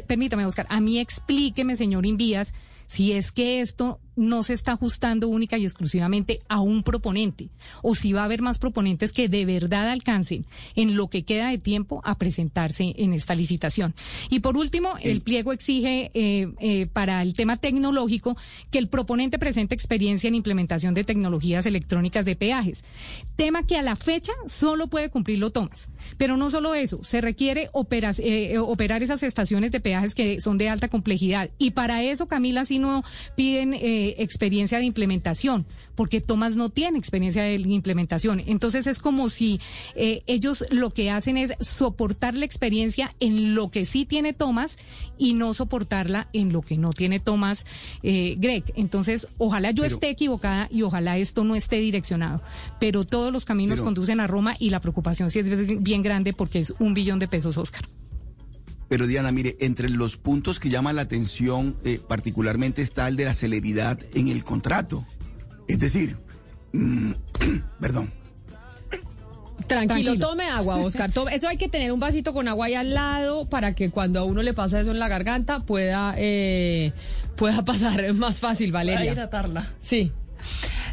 permítame, 0.08 0.46
Oscar, 0.46 0.68
a 0.70 0.82
mí 0.82 1.00
explíqueme, 1.00 1.78
señor 1.78 2.06
Invías, 2.06 2.54
si 2.86 3.14
es 3.14 3.32
que 3.32 3.62
esto 3.62 4.00
no 4.16 4.44
se 4.44 4.54
está 4.54 4.74
ajustando 4.74 5.28
única 5.28 5.58
y 5.58 5.64
exclusivamente 5.64 6.40
a 6.50 6.60
un 6.60 6.84
proponente 6.84 7.50
o 7.82 7.96
si 7.96 8.14
va 8.14 8.22
a 8.22 8.26
haber 8.26 8.42
más 8.42 8.60
proponentes 8.60 9.14
que 9.14 9.30
de 9.30 9.46
verdad 9.46 9.90
alcancen 9.90 10.46
en 10.76 10.96
lo 10.96 11.08
que 11.08 11.24
queda 11.24 11.50
de 11.50 11.58
tiempo 11.58 12.02
a 12.04 12.18
presentarse 12.18 12.94
en 12.98 13.14
esta 13.14 13.36
licitación. 13.36 13.96
Y 14.30 14.40
por 14.40 14.58
último, 14.58 14.94
el, 15.02 15.22
pliego 15.22 15.54
exige 15.54 16.12
eh, 16.14 16.52
eh, 16.60 16.88
para 16.88 17.22
el 17.22 17.34
tema 17.34 17.58
tecnológico 17.58 18.38
que 18.70 18.80
el 18.80 18.88
proponente 18.88 19.40
presente 19.40 19.76
experiencia 19.76 20.28
en 20.28 20.36
implementación 20.36 20.94
de 20.94 21.04
tecnologías 21.04 21.66
electrónicas 21.66 22.26
de 22.26 22.36
peajes, 22.36 22.84
tema 23.36 23.66
que 23.66 23.78
a 23.78 23.82
la 23.82 23.96
fecha 23.96 24.34
solo 24.48 24.88
puede 24.88 25.10
cumplirlo 25.10 25.52
Tomás. 25.52 25.88
Pero 26.18 26.38
no 26.38 26.50
solo 26.50 26.76
eso, 26.76 27.04
se 27.04 27.22
requiere 27.22 27.70
eh, 28.18 28.58
operar 28.60 29.04
esas 29.04 29.24
estaciones 29.24 29.72
de 29.72 29.80
peajes 29.80 30.16
que 30.16 30.42
son 30.42 30.58
de 30.58 30.70
alta 30.70 30.88
complejidad 30.88 31.50
y 31.58 31.72
para 31.72 32.04
eso, 32.04 32.28
Camila, 32.28 32.66
si 32.66 32.80
no 32.80 33.04
piden 33.36 33.74
eh, 34.02 34.16
experiencia 34.18 34.80
de 34.80 34.86
implementación, 34.86 35.68
porque 35.94 36.22
Tomás 36.22 36.56
no 36.56 36.70
tiene 36.70 36.98
experiencia 36.98 37.44
de 37.44 37.54
implementación. 37.54 38.42
Entonces 38.48 38.88
es 38.88 38.98
como 38.98 39.30
si 39.30 39.60
eh, 39.94 40.24
ellos 40.26 40.66
lo 40.72 40.90
que 40.90 41.12
hacen 41.12 41.38
es 41.38 41.54
soportar 41.60 42.34
la 42.34 42.46
experiencia 42.46 43.14
en 43.20 43.54
lo 43.54 43.70
que 43.70 43.86
sí 43.86 44.08
tiene 44.08 44.34
Tomás 44.34 44.80
y 45.20 45.36
no 45.36 45.54
soportarla 45.54 46.30
en 46.34 46.52
lo 46.52 46.64
que 46.64 46.80
no 46.80 46.90
tiene 46.90 47.20
Tomás 47.20 47.68
eh, 48.02 48.38
Greg. 48.40 48.64
Entonces, 48.76 49.28
ojalá 49.38 49.70
yo 49.70 49.84
esté 49.84 50.10
equivocada 50.10 50.68
y 50.72 50.82
ojalá 50.82 51.20
esto 51.20 51.44
no 51.44 51.56
esté 51.56 51.76
direccionado, 51.76 52.42
pero 52.80 53.04
todos 53.04 53.32
los 53.32 53.46
caminos 53.46 53.84
conducen 53.84 54.20
a 54.20 54.26
Roma 54.26 54.56
y 54.58 54.72
la 54.72 54.82
preocupación 54.82 55.30
sí 55.30 55.38
es 55.38 55.84
bien 55.84 56.02
grande 56.02 56.34
porque 56.34 56.58
es 56.58 56.74
un 56.80 56.96
billón 56.96 57.20
de 57.20 57.28
pesos, 57.28 57.58
Oscar. 57.58 57.88
Pero 58.92 59.08
Diana, 59.08 59.32
mire, 59.32 59.56
entre 59.62 59.88
los 59.88 60.18
puntos 60.18 60.60
que 60.60 60.70
llaman 60.70 60.98
la 60.98 61.04
atención 61.04 61.78
eh, 61.86 62.02
particularmente 62.06 62.82
está 62.82 63.08
el 63.08 63.16
de 63.16 63.24
la 63.24 63.34
celeridad 63.34 63.98
en 64.14 64.28
el 64.28 64.44
contrato. 64.44 65.08
Es 65.70 65.80
decir, 65.80 66.18
mm, 66.74 67.12
perdón. 67.80 68.12
Tranquilo, 69.66 70.20
tome 70.20 70.44
agua, 70.44 70.76
Oscar. 70.76 71.10
Eso 71.32 71.48
hay 71.48 71.56
que 71.56 71.70
tener 71.70 71.94
un 71.94 72.02
vasito 72.02 72.34
con 72.34 72.50
agua 72.50 72.66
ahí 72.66 72.74
al 72.74 72.94
lado 72.94 73.48
para 73.48 73.76
que 73.76 73.92
cuando 73.92 74.20
a 74.20 74.26
uno 74.26 74.44
le 74.44 74.54
pasa 74.54 74.82
eso 74.82 74.92
en 74.92 75.00
la 75.00 75.08
garganta 75.08 75.62
pueda, 75.62 76.14
eh, 76.18 76.92
pueda 77.38 77.62
pasar 77.66 78.14
más 78.14 78.42
fácil, 78.42 78.74
Valeria. 78.74 79.14
hidratarla. 79.14 79.74
Sí. 79.80 80.12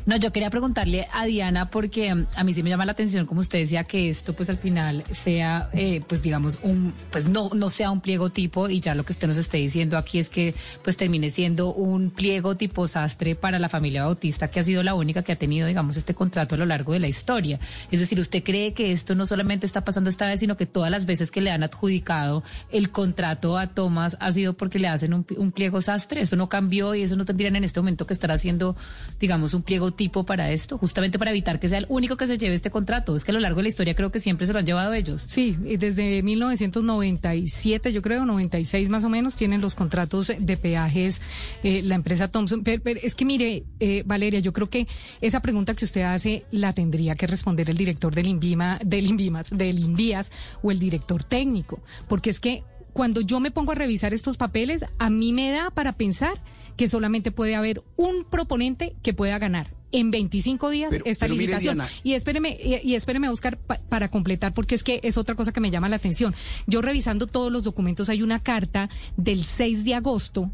No, 0.09 0.17
yo 0.17 0.33
quería 0.33 0.49
preguntarle 0.49 1.07
a 1.13 1.27
Diana 1.27 1.71
porque 1.71 2.15
mm, 2.15 2.27
a 2.35 2.43
mí 2.43 2.55
sí 2.55 2.63
me 2.63 2.71
llama 2.71 2.87
la 2.87 2.93
atención, 2.93 3.27
como 3.27 3.43
usted 3.43 3.59
decía, 3.59 3.85
que 3.85 4.09
esto 4.09 4.33
pues 4.33 4.49
al 4.49 4.57
final 4.57 5.05
sea, 5.13 5.69
eh, 5.75 6.01
pues 6.09 6.23
digamos, 6.23 6.61
un, 6.63 6.95
pues 7.11 7.29
no, 7.29 7.51
no 7.55 7.69
sea 7.69 7.91
un 7.91 8.01
pliego 8.01 8.31
tipo 8.31 8.71
y 8.71 8.81
ya 8.81 8.95
lo 8.95 9.05
que 9.05 9.13
usted 9.13 9.29
nos 9.29 9.37
esté 9.37 9.59
diciendo 9.59 9.99
aquí 9.99 10.19
es 10.19 10.31
que 10.31 10.55
pues 10.83 10.97
termine 10.97 11.29
siendo 11.29 11.75
un 11.75 12.09
pliego 12.09 12.57
tipo 12.57 12.89
sastre 12.89 13.35
para 13.35 13.59
la 13.59 13.69
familia 13.69 14.05
bautista 14.05 14.49
que 14.49 14.61
ha 14.61 14.63
sido 14.63 14.83
la 14.83 14.95
única 14.95 15.23
que 15.23 15.33
ha 15.33 15.37
tenido, 15.37 15.67
digamos, 15.67 15.99
este 15.99 16.15
contrato 16.15 16.55
a 16.55 16.59
lo 16.59 16.65
largo 16.65 16.95
de 16.95 17.01
la 17.01 17.09
historia. 17.09 17.61
Es 17.91 18.01
decir, 18.01 18.19
¿usted 18.19 18.43
cree 18.43 18.73
que 18.73 18.93
esto 18.93 19.15
no 19.15 19.27
solamente 19.27 19.67
está 19.67 19.85
pasando 19.85 20.09
esta 20.09 20.27
vez, 20.27 20.41
sino 20.41 20.57
que 20.57 20.65
todas 20.65 20.91
las 20.91 21.05
veces 21.05 21.31
que 21.31 21.43
le 21.43 21.51
han 21.51 21.63
adjudicado 21.63 22.43
el 22.71 22.91
contrato 22.93 23.59
a 23.59 23.67
Tomás 23.67 24.17
ha 24.21 24.33
sido 24.33 24.55
porque 24.55 24.79
le 24.79 24.89
hacen 24.89 25.13
un, 25.13 25.27
un 25.37 25.53
pliego 25.53 25.83
sastre? 25.83 26.23
Eso 26.23 26.37
no 26.37 26.49
cambió 26.49 26.95
y 26.95 27.03
eso 27.03 27.15
no 27.15 27.27
tendrían 27.27 27.57
en 27.57 27.65
este 27.65 27.79
momento 27.79 28.07
que 28.07 28.15
estar 28.15 28.33
haciendo, 28.33 28.75
digamos, 29.21 29.53
un 29.53 29.63
pliego 29.63 29.98
tipo 29.99 30.25
para 30.25 30.51
esto, 30.53 30.79
justamente 30.79 31.19
para 31.19 31.33
evitar 31.33 31.61
que 31.61 31.69
sea 31.69 31.79
el 31.79 31.87
único 31.91 32.17
que 32.17 32.25
se 32.25 32.39
lleve 32.39 32.55
este 32.55 32.71
contrato. 32.71 33.15
Es 33.15 33.25
que 33.25 33.33
a 33.33 33.35
lo 33.35 33.41
largo 33.41 33.59
de 33.59 33.65
la 33.65 33.69
historia 33.69 33.95
creo 33.95 34.11
que 34.11 34.21
siempre 34.21 34.47
se 34.47 34.55
lo 34.55 34.61
han 34.61 34.65
llevado 34.65 34.95
ellos. 34.95 35.27
Sí, 35.29 35.55
desde 35.79 36.23
1997, 36.23 37.93
yo 37.93 38.01
creo, 38.01 38.25
96 38.25 38.89
más 38.89 39.05
o 39.05 39.11
menos, 39.11 39.35
tienen 39.35 39.61
los 39.61 39.75
contratos 39.75 40.33
de 40.39 40.57
peajes 40.57 41.21
eh, 41.63 41.83
la 41.83 41.97
empresa 41.97 42.29
Thompson. 42.29 42.63
Pero, 42.63 42.83
es 43.03 43.15
que 43.15 43.25
mire, 43.25 43.65
eh, 43.81 44.05
Valeria, 44.07 44.41
yo 44.41 44.53
creo 44.53 44.71
que 44.71 44.87
esa 45.21 45.41
pregunta 45.41 45.75
que 45.75 45.85
usted 45.85 46.03
hace 46.03 46.45
la 46.53 46.73
tendría 46.73 47.17
que 47.17 47.27
responder 47.27 47.69
el 47.69 47.77
director 47.77 48.15
del 48.15 48.29
INVIMA, 48.29 48.79
del 48.85 49.07
INVIMA, 49.07 49.43
del 49.51 49.81
INVIAS 49.81 50.31
o 50.63 50.71
el 50.71 50.79
director 50.79 51.25
técnico, 51.25 51.83
porque 52.09 52.31
es 52.31 52.39
que 52.39 52.63
cuando 52.93 53.21
yo 53.21 53.41
me 53.41 53.51
pongo 53.51 53.73
a 53.73 53.75
revisar 53.75 54.15
estos 54.15 54.37
papeles, 54.37 54.85
a 54.99 55.11
mí 55.11 55.33
me 55.33 55.51
da 55.51 55.71
para 55.71 55.93
pensar 55.95 56.35
que 56.77 56.89
solamente 56.89 57.33
puede 57.33 57.57
haber 57.57 57.83
un 57.97 58.25
proponente 58.25 58.95
que 59.03 59.13
pueda 59.13 59.39
ganar 59.39 59.78
en 59.93 60.11
25 60.11 60.71
días 60.71 60.95
esta 61.05 61.29
licitación. 61.29 61.81
y 62.03 62.15
espéreme, 62.15 62.59
y, 62.61 62.95
espéreme, 62.95 63.29
Oscar, 63.29 63.59
para 63.59 64.09
completar, 64.09 64.55
porque 64.55 64.75
es 64.75 64.83
que 64.83 65.01
es 65.03 65.17
otra 65.17 65.35
cosa 65.35 65.53
que 65.53 65.61
me 65.61 65.71
llama 65.71 65.89
la 65.89 65.97
atención. 65.97 66.35
Yo 66.67 66.83
revisando 66.83 67.27
todos 67.27 67.53
los 67.53 67.65
documentos, 67.65 68.09
hay 68.09 68.23
una 68.23 68.43
carta 68.43 68.89
del 69.17 69.45
6 69.45 69.85
de 69.85 69.95
agosto 69.95 70.51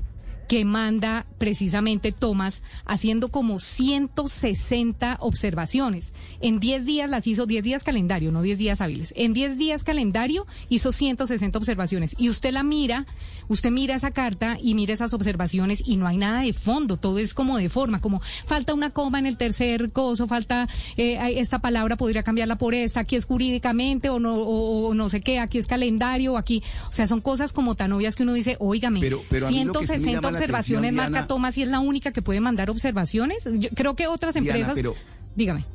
que 0.48 0.64
manda 0.64 1.26
precisamente 1.38 2.12
Tomás 2.12 2.62
haciendo 2.84 3.28
como 3.28 3.58
160 3.58 5.18
observaciones. 5.20 6.12
En 6.40 6.60
10 6.60 6.84
días 6.84 7.10
las 7.10 7.26
hizo, 7.26 7.46
10 7.46 7.64
días 7.64 7.84
calendario, 7.84 8.32
no 8.32 8.42
10 8.42 8.58
días 8.58 8.80
hábiles. 8.80 9.12
En 9.16 9.32
10 9.32 9.58
días 9.58 9.84
calendario 9.84 10.46
hizo 10.68 10.92
160 10.92 11.58
observaciones. 11.58 12.14
Y 12.18 12.28
usted 12.28 12.52
la 12.52 12.62
mira, 12.62 13.06
usted 13.48 13.70
mira 13.70 13.94
esa 13.94 14.10
carta 14.10 14.58
y 14.60 14.74
mira 14.74 14.94
esas 14.94 15.14
observaciones 15.14 15.82
y 15.84 15.96
no 15.96 16.06
hay 16.06 16.16
nada 16.16 16.42
de 16.42 16.52
fondo, 16.52 16.96
todo 16.96 17.18
es 17.18 17.34
como 17.34 17.58
de 17.58 17.68
forma, 17.68 18.00
como 18.00 18.20
falta 18.46 18.74
una 18.74 18.90
coma 18.90 19.18
en 19.18 19.26
el 19.26 19.36
tercer 19.36 19.90
coso, 19.92 20.26
falta 20.26 20.68
eh, 20.96 21.18
esta 21.36 21.60
palabra, 21.60 21.96
podría 21.96 22.22
cambiarla 22.22 22.56
por 22.56 22.74
esta, 22.74 23.00
aquí 23.00 23.16
es 23.16 23.24
jurídicamente 23.24 24.08
o 24.10 24.18
no, 24.18 24.34
o, 24.34 24.94
no 24.94 25.08
sé 25.08 25.20
qué, 25.20 25.38
aquí 25.38 25.58
es 25.58 25.66
calendario, 25.66 26.36
aquí, 26.36 26.62
o 26.88 26.92
sea, 26.92 27.06
son 27.06 27.20
cosas 27.20 27.52
como 27.52 27.74
tan 27.74 27.92
obvias 27.92 28.16
que 28.16 28.22
uno 28.22 28.32
dice, 28.32 28.56
óigame, 28.60 29.00
pero, 29.00 29.22
160 29.48 30.32
observaciones 30.34 30.92
marca 30.92 31.26
Tomás 31.26 31.56
y 31.58 31.62
es 31.62 31.68
la 31.68 31.80
única 31.80 32.12
que 32.12 32.22
puede 32.22 32.40
mandar 32.40 32.70
observaciones. 32.70 33.44
Yo 33.44 33.68
creo 33.70 33.96
que 33.96 34.06
otras 34.06 34.36
empresas. 34.36 34.72
pero 34.74 34.94
dígame. 35.36 35.66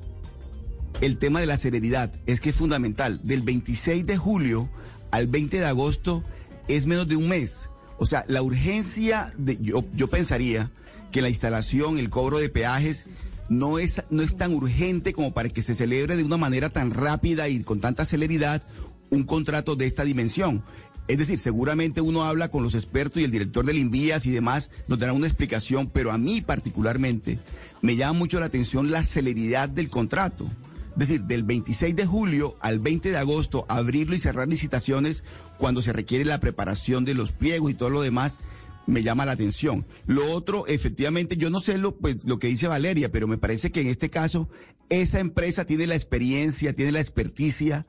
El 1.02 1.18
tema 1.18 1.40
de 1.40 1.46
la 1.46 1.58
serenidad 1.58 2.12
es 2.26 2.42
que 2.42 2.50
es 2.50 2.56
fundamental. 2.56 3.22
Del 3.24 3.42
26 3.42 4.06
de 4.06 4.18
julio 4.18 4.70
al 5.12 5.28
20 5.28 5.60
de 5.60 5.66
agosto 5.66 6.24
es 6.68 6.88
menos 6.88 7.08
de 7.08 7.16
un 7.16 7.28
mes. 7.28 7.70
O 7.98 8.06
sea, 8.06 8.24
la 8.28 8.42
urgencia 8.42 9.34
de, 9.38 9.58
yo, 9.62 9.84
yo 9.94 10.10
pensaría 10.10 10.72
que 11.12 11.22
la 11.22 11.30
instalación, 11.30 11.98
el 11.98 12.10
cobro 12.10 12.38
de 12.40 12.50
peajes 12.50 13.08
no 13.50 13.80
es, 13.80 14.04
no 14.10 14.22
es 14.22 14.38
tan 14.38 14.54
urgente 14.54 15.12
como 15.14 15.34
para 15.34 15.50
que 15.50 15.62
se 15.62 15.76
celebre 15.76 16.16
de 16.16 16.24
una 16.24 16.38
manera 16.38 16.70
tan 16.70 16.92
rápida 16.92 17.50
y 17.50 17.62
con 17.64 17.82
tanta 17.82 18.06
celeridad 18.06 18.64
un 19.10 19.24
contrato 19.24 19.76
de 19.76 19.88
esta 19.88 20.04
dimensión. 20.04 20.64
Es 21.10 21.18
decir, 21.18 21.40
seguramente 21.40 22.02
uno 22.02 22.24
habla 22.24 22.52
con 22.52 22.62
los 22.62 22.76
expertos 22.76 23.20
y 23.20 23.26
el 23.26 23.32
director 23.32 23.66
del 23.66 23.80
Invías 23.80 24.28
y 24.28 24.32
demás 24.32 24.70
nos 24.88 25.00
dará 25.00 25.12
una 25.12 25.26
explicación, 25.26 25.90
pero 25.90 26.12
a 26.12 26.20
mí 26.20 26.42
particularmente 26.42 27.40
me 27.82 27.96
llama 27.96 28.14
mucho 28.14 28.40
la 28.40 28.46
atención 28.46 28.92
la 28.92 29.04
celeridad 29.04 29.70
del 29.70 29.90
contrato. 29.90 30.46
Es 30.92 31.08
decir, 31.08 31.24
del 31.24 31.42
26 31.42 31.96
de 31.96 32.06
julio 32.06 32.58
al 32.62 32.78
20 32.78 33.10
de 33.10 33.18
agosto, 33.18 33.66
abrirlo 33.70 34.16
y 34.16 34.20
cerrar 34.20 34.48
licitaciones 34.48 35.24
cuando 35.58 35.82
se 35.82 35.94
requiere 35.94 36.26
la 36.26 36.40
preparación 36.40 37.06
de 37.06 37.16
los 37.16 37.32
pliegos 37.32 37.72
y 37.72 37.74
todo 37.74 37.90
lo 37.90 38.04
demás, 38.04 38.40
me 38.86 39.02
llama 39.02 39.26
la 39.26 39.32
atención. 39.32 39.88
Lo 40.06 40.32
otro, 40.32 40.68
efectivamente, 40.68 41.38
yo 41.38 41.50
no 41.50 41.60
sé 41.60 41.80
lo, 41.80 41.98
pues, 41.98 42.24
lo 42.24 42.38
que 42.38 42.48
dice 42.48 42.68
Valeria, 42.68 43.12
pero 43.12 43.28
me 43.28 43.40
parece 43.40 43.72
que 43.72 43.82
en 43.82 43.88
este 43.88 44.12
caso 44.12 44.48
esa 44.90 45.20
empresa 45.20 45.66
tiene 45.66 45.88
la 45.88 45.96
experiencia, 45.96 46.76
tiene 46.76 46.92
la 46.92 47.02
experticia 47.02 47.88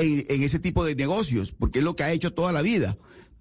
en, 0.00 0.42
ese 0.42 0.58
tipo 0.58 0.84
de 0.84 0.94
negocios, 0.94 1.52
porque 1.52 1.80
es 1.80 1.84
lo 1.84 1.94
que 1.94 2.02
ha 2.04 2.12
hecho 2.12 2.32
toda 2.32 2.52
la 2.52 2.62
vida 2.62 2.96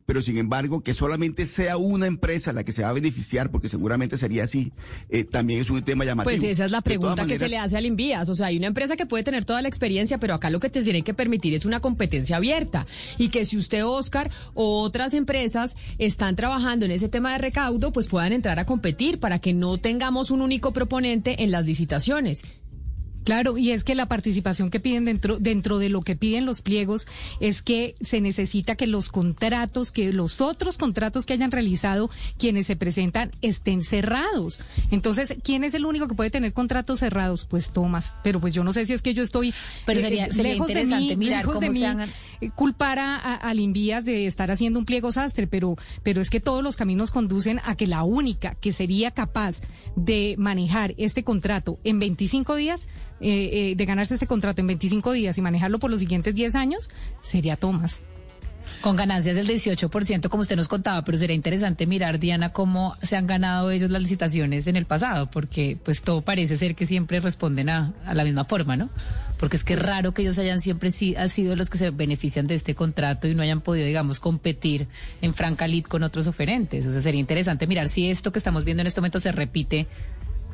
pero 0.07 0.21
sin 0.21 0.37
embargo 0.37 0.81
que 0.81 0.93
solamente 0.93 1.45
sea 1.45 1.75
una 1.75 2.07
empresa 2.07 2.53
la 2.53 2.63
que 2.63 2.71
se 2.71 2.81
va 2.81 2.89
a 2.89 2.93
beneficiar, 2.93 3.51
porque 3.51 3.67
seguramente 3.67 4.15
sería 4.15 4.45
así, 4.45 4.71
eh, 5.09 5.25
también 5.25 5.59
es 5.59 5.69
un 5.69 5.81
tema 5.81 6.05
llamativo. 6.05 6.33
Pues 6.33 6.49
esa 6.49 6.63
es 6.63 6.71
la 6.71 6.79
pregunta 6.79 7.27
que 7.27 7.37
se 7.37 7.49
le 7.49 7.57
hace 7.57 7.75
al 7.75 7.85
Invías. 7.85 8.29
O 8.29 8.33
sea, 8.33 8.47
hay 8.47 8.57
una 8.57 8.67
empresa 8.67 8.95
que 8.95 9.05
puede 9.05 9.25
tener 9.25 9.43
toda 9.43 9.61
la 9.61 9.67
experiencia, 9.67 10.17
pero 10.17 10.33
acá 10.33 10.49
lo 10.49 10.61
que 10.61 10.69
te 10.69 10.81
tiene 10.81 11.01
que 11.01 11.13
permitir 11.13 11.53
es 11.53 11.65
una 11.65 11.81
competencia 11.81 12.37
abierta. 12.37 12.87
Y 13.17 13.27
que 13.27 13.45
si 13.45 13.57
usted, 13.57 13.85
Oscar, 13.85 14.31
o 14.53 14.81
otras 14.81 15.13
empresas 15.13 15.75
están 15.97 16.37
trabajando 16.37 16.85
en 16.85 16.91
ese 16.91 17.09
tema 17.09 17.33
de 17.33 17.39
recaudo, 17.39 17.91
pues 17.91 18.07
puedan 18.07 18.31
entrar 18.31 18.59
a 18.59 18.65
competir 18.65 19.19
para 19.19 19.39
que 19.39 19.53
no 19.53 19.77
tengamos 19.77 20.31
un 20.31 20.41
único 20.41 20.71
proponente 20.71 21.43
en 21.43 21.51
las 21.51 21.65
licitaciones. 21.65 22.45
Claro, 23.27 23.57
y 23.57 23.71
es 23.71 23.83
que 23.83 23.93
la 23.93 24.05
participación 24.05 24.69
que 24.69 24.79
piden 24.79 25.03
dentro, 25.03 25.37
dentro 25.37 25.79
de 25.79 25.89
lo 25.89 26.01
que 26.01 26.15
piden 26.15 26.45
los 26.45 26.61
pliegos 26.61 27.07
es 27.41 27.61
que 27.61 27.97
se 27.99 28.21
necesita 28.21 28.77
que 28.77 28.87
los 28.87 29.09
contratos, 29.09 29.91
que 29.91 30.13
los 30.13 30.39
otros 30.39 30.77
contratos 30.77 31.25
que 31.25 31.33
hayan 31.33 31.51
realizado 31.51 32.09
quienes 32.37 32.67
se 32.67 32.77
presentan 32.77 33.31
estén 33.41 33.83
cerrados. 33.83 34.61
Entonces, 34.91 35.35
¿quién 35.43 35.65
es 35.65 35.73
el 35.73 35.85
único 35.85 36.07
que 36.07 36.15
puede 36.15 36.29
tener 36.29 36.53
contratos 36.53 36.99
cerrados? 36.99 37.43
Pues 37.43 37.71
Tomás. 37.71 38.13
Pero 38.23 38.39
pues 38.39 38.53
yo 38.53 38.63
no 38.63 38.71
sé 38.71 38.85
si 38.85 38.93
es 38.93 39.01
que 39.01 39.13
yo 39.13 39.23
estoy 39.23 39.53
Pero 39.85 39.99
sería, 39.99 40.27
eh, 40.27 40.29
lejos 40.33 40.67
de 40.67 40.85
mí, 40.85 41.13
mirar 41.17 41.45
lejos 41.45 41.59
de 41.59 41.69
mí, 41.69 41.83
eh, 41.83 42.49
culpar 42.55 42.97
a, 42.97 43.17
al 43.17 43.59
Invías 43.59 44.05
de 44.05 44.25
estar 44.25 44.51
haciendo 44.51 44.79
un 44.79 44.85
pliego 44.85 45.11
sastre, 45.11 45.47
pero, 45.47 45.75
pero 46.01 46.21
es 46.21 46.29
que 46.29 46.39
todos 46.39 46.63
los 46.63 46.77
caminos 46.77 47.11
conducen 47.11 47.59
a 47.65 47.75
que 47.75 47.87
la 47.87 48.03
única 48.03 48.55
que 48.55 48.71
sería 48.71 49.11
capaz 49.11 49.59
de 49.97 50.35
manejar 50.37 50.95
este 50.97 51.25
contrato 51.25 51.77
en 51.83 51.99
25 51.99 52.55
días 52.55 52.87
eh, 53.19 53.71
eh, 53.71 53.75
de 53.75 53.85
ganarse 53.85 54.13
este 54.13 54.27
contrato 54.27 54.61
en 54.61 54.67
25 54.67 55.11
días 55.11 55.37
y 55.37 55.41
manejarlo 55.41 55.79
por 55.79 55.89
los 55.89 55.99
siguientes 55.99 56.35
10 56.35 56.55
años, 56.55 56.89
sería 57.21 57.55
Tomás. 57.55 58.01
Con 58.81 58.95
ganancias 58.95 59.35
del 59.35 59.47
18%, 59.47 60.29
como 60.29 60.41
usted 60.41 60.55
nos 60.55 60.67
contaba, 60.67 61.03
pero 61.03 61.17
sería 61.17 61.35
interesante 61.35 61.87
mirar, 61.87 62.19
Diana, 62.19 62.51
cómo 62.51 62.95
se 63.01 63.15
han 63.15 63.25
ganado 63.25 63.71
ellos 63.71 63.89
las 63.89 64.01
licitaciones 64.01 64.67
en 64.67 64.75
el 64.75 64.85
pasado, 64.85 65.31
porque 65.31 65.77
pues 65.83 66.03
todo 66.03 66.21
parece 66.21 66.57
ser 66.57 66.75
que 66.75 66.85
siempre 66.85 67.19
responden 67.19 67.69
a, 67.69 67.93
la 68.13 68.23
misma 68.23 68.43
forma, 68.43 68.75
¿no? 68.75 68.89
Porque 69.39 69.55
es 69.55 69.63
que 69.63 69.73
es 69.73 69.79
raro 69.79 70.13
que 70.13 70.21
ellos 70.21 70.37
hayan 70.37 70.61
siempre 70.61 70.91
sido 70.91 71.55
los 71.55 71.69
que 71.69 71.77
se 71.77 71.89
benefician 71.89 72.45
de 72.45 72.55
este 72.55 72.75
contrato 72.75 73.27
y 73.27 73.33
no 73.33 73.41
hayan 73.41 73.61
podido, 73.61 73.87
digamos, 73.87 74.19
competir 74.19 74.87
en 75.21 75.33
franca 75.33 75.65
con 75.87 76.03
otros 76.03 76.27
oferentes. 76.27 76.85
O 76.85 76.91
sea, 76.91 77.01
sería 77.01 77.19
interesante 77.19 77.67
mirar 77.67 77.87
si 77.87 78.09
esto 78.09 78.31
que 78.31 78.39
estamos 78.39 78.63
viendo 78.63 78.81
en 78.81 78.87
este 78.87 79.01
momento 79.01 79.19
se 79.19 79.31
repite 79.31 79.87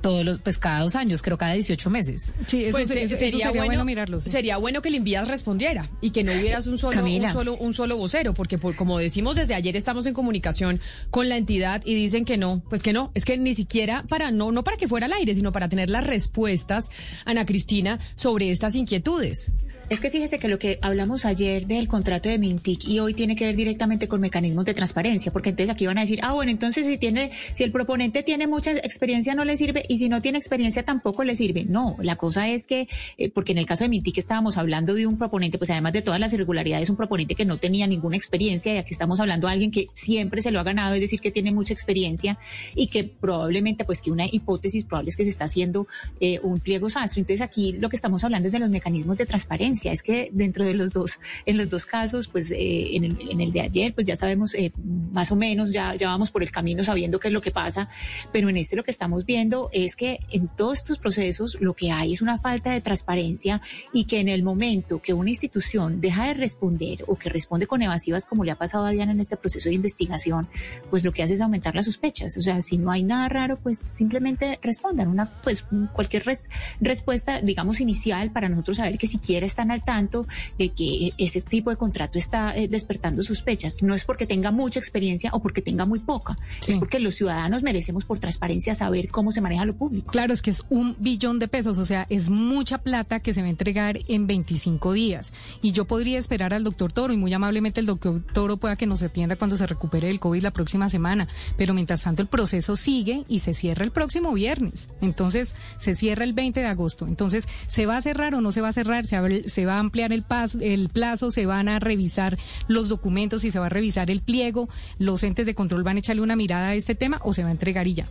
todos 0.03 0.23
los, 0.23 0.37
pues 0.39 0.59
cada 0.59 0.81
dos 0.81 0.95
años, 0.95 1.23
creo 1.23 1.39
cada 1.39 1.53
18 1.53 1.89
meses. 1.89 2.33
Sí, 2.45 2.65
eso, 2.65 2.73
Pues, 2.77 2.87
se- 2.89 2.93
eh, 2.99 3.03
eso 3.05 3.15
sería, 3.15 3.31
sería, 3.31 3.49
bueno, 3.49 3.65
bueno 3.65 3.85
mirarlo. 3.85 4.21
sí. 4.21 4.29
Sería 4.29 4.57
bueno 4.57 4.83
que 4.83 4.89
el 4.89 4.95
Invías 4.95 5.27
respondiera 5.27 5.89
y 6.01 6.11
que 6.11 6.23
no 6.23 6.31
hubieras 6.33 6.67
un 6.67 6.77
solo, 6.77 7.03
un 7.03 7.31
solo, 7.31 7.55
un 7.55 7.73
solo 7.73 7.97
vocero, 7.97 8.35
porque 8.35 8.59
por- 8.59 8.75
como 8.75 8.99
decimos 8.99 9.35
desde 9.35 9.55
ayer 9.55 9.75
estamos 9.75 10.05
en 10.05 10.13
comunicación 10.13 10.79
con 11.09 11.27
la 11.29 11.37
entidad 11.37 11.81
y 11.85 11.95
dicen 11.95 12.25
que 12.25 12.37
no, 12.37 12.61
pues 12.69 12.83
que 12.83 12.93
no, 12.93 13.09
es 13.15 13.25
que 13.25 13.37
ni 13.39 13.55
siquiera 13.55 14.03
para 14.07 14.29
no 14.29 14.51
no 14.51 14.63
para 14.63 14.77
que 14.77 14.87
fuera 14.87 15.05
al 15.07 15.13
aire, 15.13 15.33
sino 15.33 15.51
para 15.51 15.69
tener 15.69 15.89
las 15.89 16.05
respuestas, 16.05 16.91
Ana 17.25 17.45
Cristina, 17.45 17.99
sobre 18.15 18.51
estas 18.51 18.75
inquietudes. 18.75 19.51
Es 19.93 19.99
que 19.99 20.09
fíjese 20.09 20.39
que 20.39 20.47
lo 20.47 20.57
que 20.57 20.79
hablamos 20.81 21.23
ayer 21.23 21.67
del 21.67 21.87
contrato 21.87 22.27
de 22.27 22.39
Mintic 22.39 22.87
y 22.87 22.99
hoy 22.99 23.13
tiene 23.13 23.35
que 23.35 23.45
ver 23.45 23.55
directamente 23.55 24.07
con 24.07 24.21
mecanismos 24.21 24.65
de 24.65 24.73
transparencia, 24.73 25.31
porque 25.31 25.49
entonces 25.51 25.69
aquí 25.69 25.85
van 25.85 25.99
a 25.99 26.01
decir, 26.01 26.17
ah, 26.23 26.33
bueno, 26.33 26.49
entonces 26.49 26.87
si 26.87 26.97
tiene, 26.97 27.29
si 27.53 27.63
el 27.63 27.71
proponente 27.71 28.23
tiene 28.23 28.47
mucha 28.47 28.71
experiencia 28.71 29.35
no 29.35 29.45
le 29.45 29.55
sirve 29.55 29.85
y 29.87 29.99
si 29.99 30.09
no 30.09 30.19
tiene 30.19 30.39
experiencia 30.39 30.81
tampoco 30.81 31.23
le 31.23 31.35
sirve. 31.35 31.65
No, 31.65 31.95
la 32.01 32.15
cosa 32.15 32.49
es 32.49 32.65
que, 32.65 32.87
eh, 33.19 33.29
porque 33.29 33.51
en 33.51 33.59
el 33.59 33.67
caso 33.67 33.83
de 33.83 33.89
Mintic 33.89 34.17
estábamos 34.17 34.57
hablando 34.57 34.95
de 34.95 35.05
un 35.05 35.19
proponente, 35.19 35.59
pues 35.59 35.69
además 35.69 35.93
de 35.93 36.01
todas 36.01 36.19
las 36.19 36.33
irregularidades, 36.33 36.89
un 36.89 36.95
proponente 36.95 37.35
que 37.35 37.45
no 37.45 37.57
tenía 37.57 37.85
ninguna 37.85 38.17
experiencia 38.17 38.73
y 38.73 38.77
aquí 38.77 38.93
estamos 38.93 39.19
hablando 39.19 39.45
de 39.45 39.53
alguien 39.53 39.69
que 39.69 39.89
siempre 39.93 40.41
se 40.41 40.49
lo 40.49 40.59
ha 40.59 40.63
ganado, 40.63 40.95
es 40.95 41.01
decir, 41.01 41.21
que 41.21 41.29
tiene 41.29 41.51
mucha 41.51 41.71
experiencia 41.71 42.39
y 42.73 42.87
que 42.87 43.03
probablemente, 43.03 43.85
pues 43.85 44.01
que 44.01 44.09
una 44.09 44.25
hipótesis 44.25 44.85
probable 44.85 45.11
es 45.11 45.17
que 45.17 45.23
se 45.23 45.29
está 45.29 45.45
haciendo 45.45 45.85
eh, 46.19 46.39
un 46.41 46.61
pliego 46.61 46.89
sastre. 46.89 47.19
Entonces 47.19 47.41
aquí 47.41 47.73
lo 47.73 47.89
que 47.89 47.95
estamos 47.95 48.23
hablando 48.23 48.47
es 48.47 48.53
de 48.53 48.59
los 48.59 48.71
mecanismos 48.71 49.17
de 49.19 49.27
transparencia. 49.27 49.82
Es 49.91 50.01
que 50.03 50.29
dentro 50.31 50.63
de 50.65 50.73
los 50.73 50.93
dos, 50.93 51.19
en 51.45 51.57
los 51.57 51.69
dos 51.69 51.85
casos, 51.85 52.27
pues 52.27 52.51
eh, 52.51 52.95
en, 52.95 53.03
el, 53.03 53.17
en 53.29 53.41
el 53.41 53.51
de 53.51 53.61
ayer, 53.61 53.93
pues 53.93 54.07
ya 54.07 54.15
sabemos 54.15 54.53
eh, 54.55 54.71
más 55.11 55.31
o 55.31 55.35
menos, 55.35 55.73
ya, 55.73 55.95
ya 55.95 56.07
vamos 56.07 56.31
por 56.31 56.43
el 56.43 56.51
camino 56.51 56.83
sabiendo 56.83 57.19
qué 57.19 57.27
es 57.27 57.33
lo 57.33 57.41
que 57.41 57.51
pasa, 57.51 57.89
pero 58.31 58.49
en 58.49 58.57
este 58.57 58.75
lo 58.75 58.83
que 58.83 58.91
estamos 58.91 59.25
viendo 59.25 59.69
es 59.73 59.95
que 59.95 60.19
en 60.31 60.47
todos 60.47 60.77
estos 60.79 60.99
procesos 60.99 61.57
lo 61.59 61.73
que 61.73 61.91
hay 61.91 62.13
es 62.13 62.21
una 62.21 62.37
falta 62.37 62.71
de 62.71 62.81
transparencia 62.81 63.61
y 63.93 64.05
que 64.05 64.19
en 64.19 64.29
el 64.29 64.43
momento 64.43 65.01
que 65.01 65.13
una 65.13 65.29
institución 65.29 66.01
deja 66.01 66.27
de 66.27 66.33
responder 66.33 67.03
o 67.07 67.15
que 67.17 67.29
responde 67.29 67.67
con 67.67 67.81
evasivas 67.81 68.25
como 68.25 68.43
le 68.43 68.51
ha 68.51 68.55
pasado 68.55 68.85
a 68.85 68.91
Diana 68.91 69.11
en 69.11 69.19
este 69.19 69.37
proceso 69.37 69.69
de 69.69 69.75
investigación, 69.75 70.47
pues 70.89 71.03
lo 71.03 71.11
que 71.11 71.23
hace 71.23 71.33
es 71.33 71.41
aumentar 71.41 71.75
las 71.75 71.85
sospechas. 71.85 72.37
O 72.37 72.41
sea, 72.41 72.61
si 72.61 72.77
no 72.77 72.91
hay 72.91 73.03
nada 73.03 73.27
raro, 73.29 73.59
pues 73.61 73.77
simplemente 73.79 74.59
respondan 74.61 75.07
una, 75.07 75.31
pues 75.43 75.65
cualquier 75.93 76.23
res- 76.25 76.49
respuesta, 76.79 77.41
digamos, 77.41 77.79
inicial 77.79 78.31
para 78.31 78.49
nosotros 78.49 78.77
saber 78.77 78.97
que 78.97 79.07
siquiera 79.07 79.45
están 79.63 79.71
al 79.71 79.83
tanto 79.83 80.27
de 80.57 80.69
que 80.69 81.11
ese 81.17 81.41
tipo 81.41 81.69
de 81.69 81.77
contrato 81.77 82.17
está 82.19 82.55
eh, 82.55 82.67
despertando 82.67 83.23
sospechas. 83.23 83.81
No 83.81 83.95
es 83.95 84.03
porque 84.03 84.25
tenga 84.27 84.51
mucha 84.51 84.79
experiencia 84.79 85.29
o 85.33 85.41
porque 85.41 85.61
tenga 85.61 85.85
muy 85.85 85.99
poca, 85.99 86.37
Sí. 86.59 86.73
es 86.73 86.77
porque 86.77 86.99
los 86.99 87.15
ciudadanos 87.15 87.63
merecemos 87.63 88.05
por 88.05 88.19
transparencia 88.19 88.75
saber 88.75 89.09
cómo 89.09 89.31
se 89.31 89.39
maneja 89.41 89.65
lo 89.65 89.75
público. 89.75 90.11
Claro, 90.11 90.33
es 90.33 90.41
que 90.41 90.49
es 90.51 90.63
un 90.69 90.95
billón 90.99 91.39
de 91.39 91.47
pesos, 91.47 91.77
o 91.77 91.85
sea, 91.85 92.05
es 92.09 92.29
mucha 92.29 92.79
plata 92.79 93.19
que 93.21 93.33
se 93.33 93.41
va 93.41 93.47
a 93.47 93.49
entregar 93.49 93.99
en 94.07 94.27
25 94.27 94.91
días. 94.93 95.31
Y 95.61 95.71
yo 95.71 95.85
podría 95.85 96.19
esperar 96.19 96.53
al 96.53 96.63
doctor 96.63 96.91
Toro 96.91 97.13
y 97.13 97.17
muy 97.17 97.33
amablemente 97.33 97.79
el 97.79 97.85
doctor 97.85 98.21
Toro 98.33 98.57
pueda 98.57 98.75
que 98.75 98.85
nos 98.85 99.01
atienda 99.01 99.35
cuando 99.37 99.55
se 99.55 99.65
recupere 99.67 100.07
del 100.07 100.19
COVID 100.19 100.43
la 100.43 100.51
próxima 100.51 100.89
semana. 100.89 101.27
Pero 101.57 101.73
mientras 101.73 102.01
tanto 102.03 102.21
el 102.21 102.27
proceso 102.27 102.75
sigue 102.75 103.23
y 103.29 103.39
se 103.39 103.53
cierra 103.53 103.85
el 103.85 103.91
próximo 103.91 104.33
viernes. 104.33 104.89
Entonces 105.01 105.55
se 105.79 105.95
cierra 105.95 106.23
el 106.25 106.33
20 106.33 106.59
de 106.59 106.65
agosto. 106.67 107.07
Entonces, 107.07 107.47
¿se 107.67 107.85
va 107.85 107.97
a 107.97 108.01
cerrar 108.01 108.35
o 108.35 108.41
no 108.41 108.51
se 108.51 108.61
va 108.61 108.69
a 108.69 108.73
cerrar? 108.73 109.07
¿Se 109.07 109.19
va, 109.19 109.27
se 109.53 109.65
va 109.65 109.75
a 109.75 109.79
ampliar 109.79 110.11
el, 110.11 110.23
paso, 110.23 110.59
el 110.61 110.89
plazo? 110.89 111.31
¿Se 111.31 111.45
van 111.45 111.69
a 111.69 111.79
revisar 111.79 112.37
los 112.67 112.89
documentos 112.89 113.43
y 113.43 113.51
se 113.51 113.59
va 113.59 113.67
a 113.67 113.69
revisar 113.69 114.11
el 114.11 114.21
pliego? 114.21 114.67
¿Los 114.97 115.23
entes 115.23 115.45
de 115.45 115.55
control 115.55 115.83
van 115.83 115.97
a 115.97 115.99
echarle 115.99 116.21
una 116.21 116.35
mirada 116.35 116.69
a 116.69 116.75
este 116.75 116.95
tema 116.95 117.19
o 117.23 117.33
se 117.33 117.43
va 117.43 117.49
a 117.49 117.53
entregar 117.53 117.87
y 117.87 117.93
ya? 117.93 118.09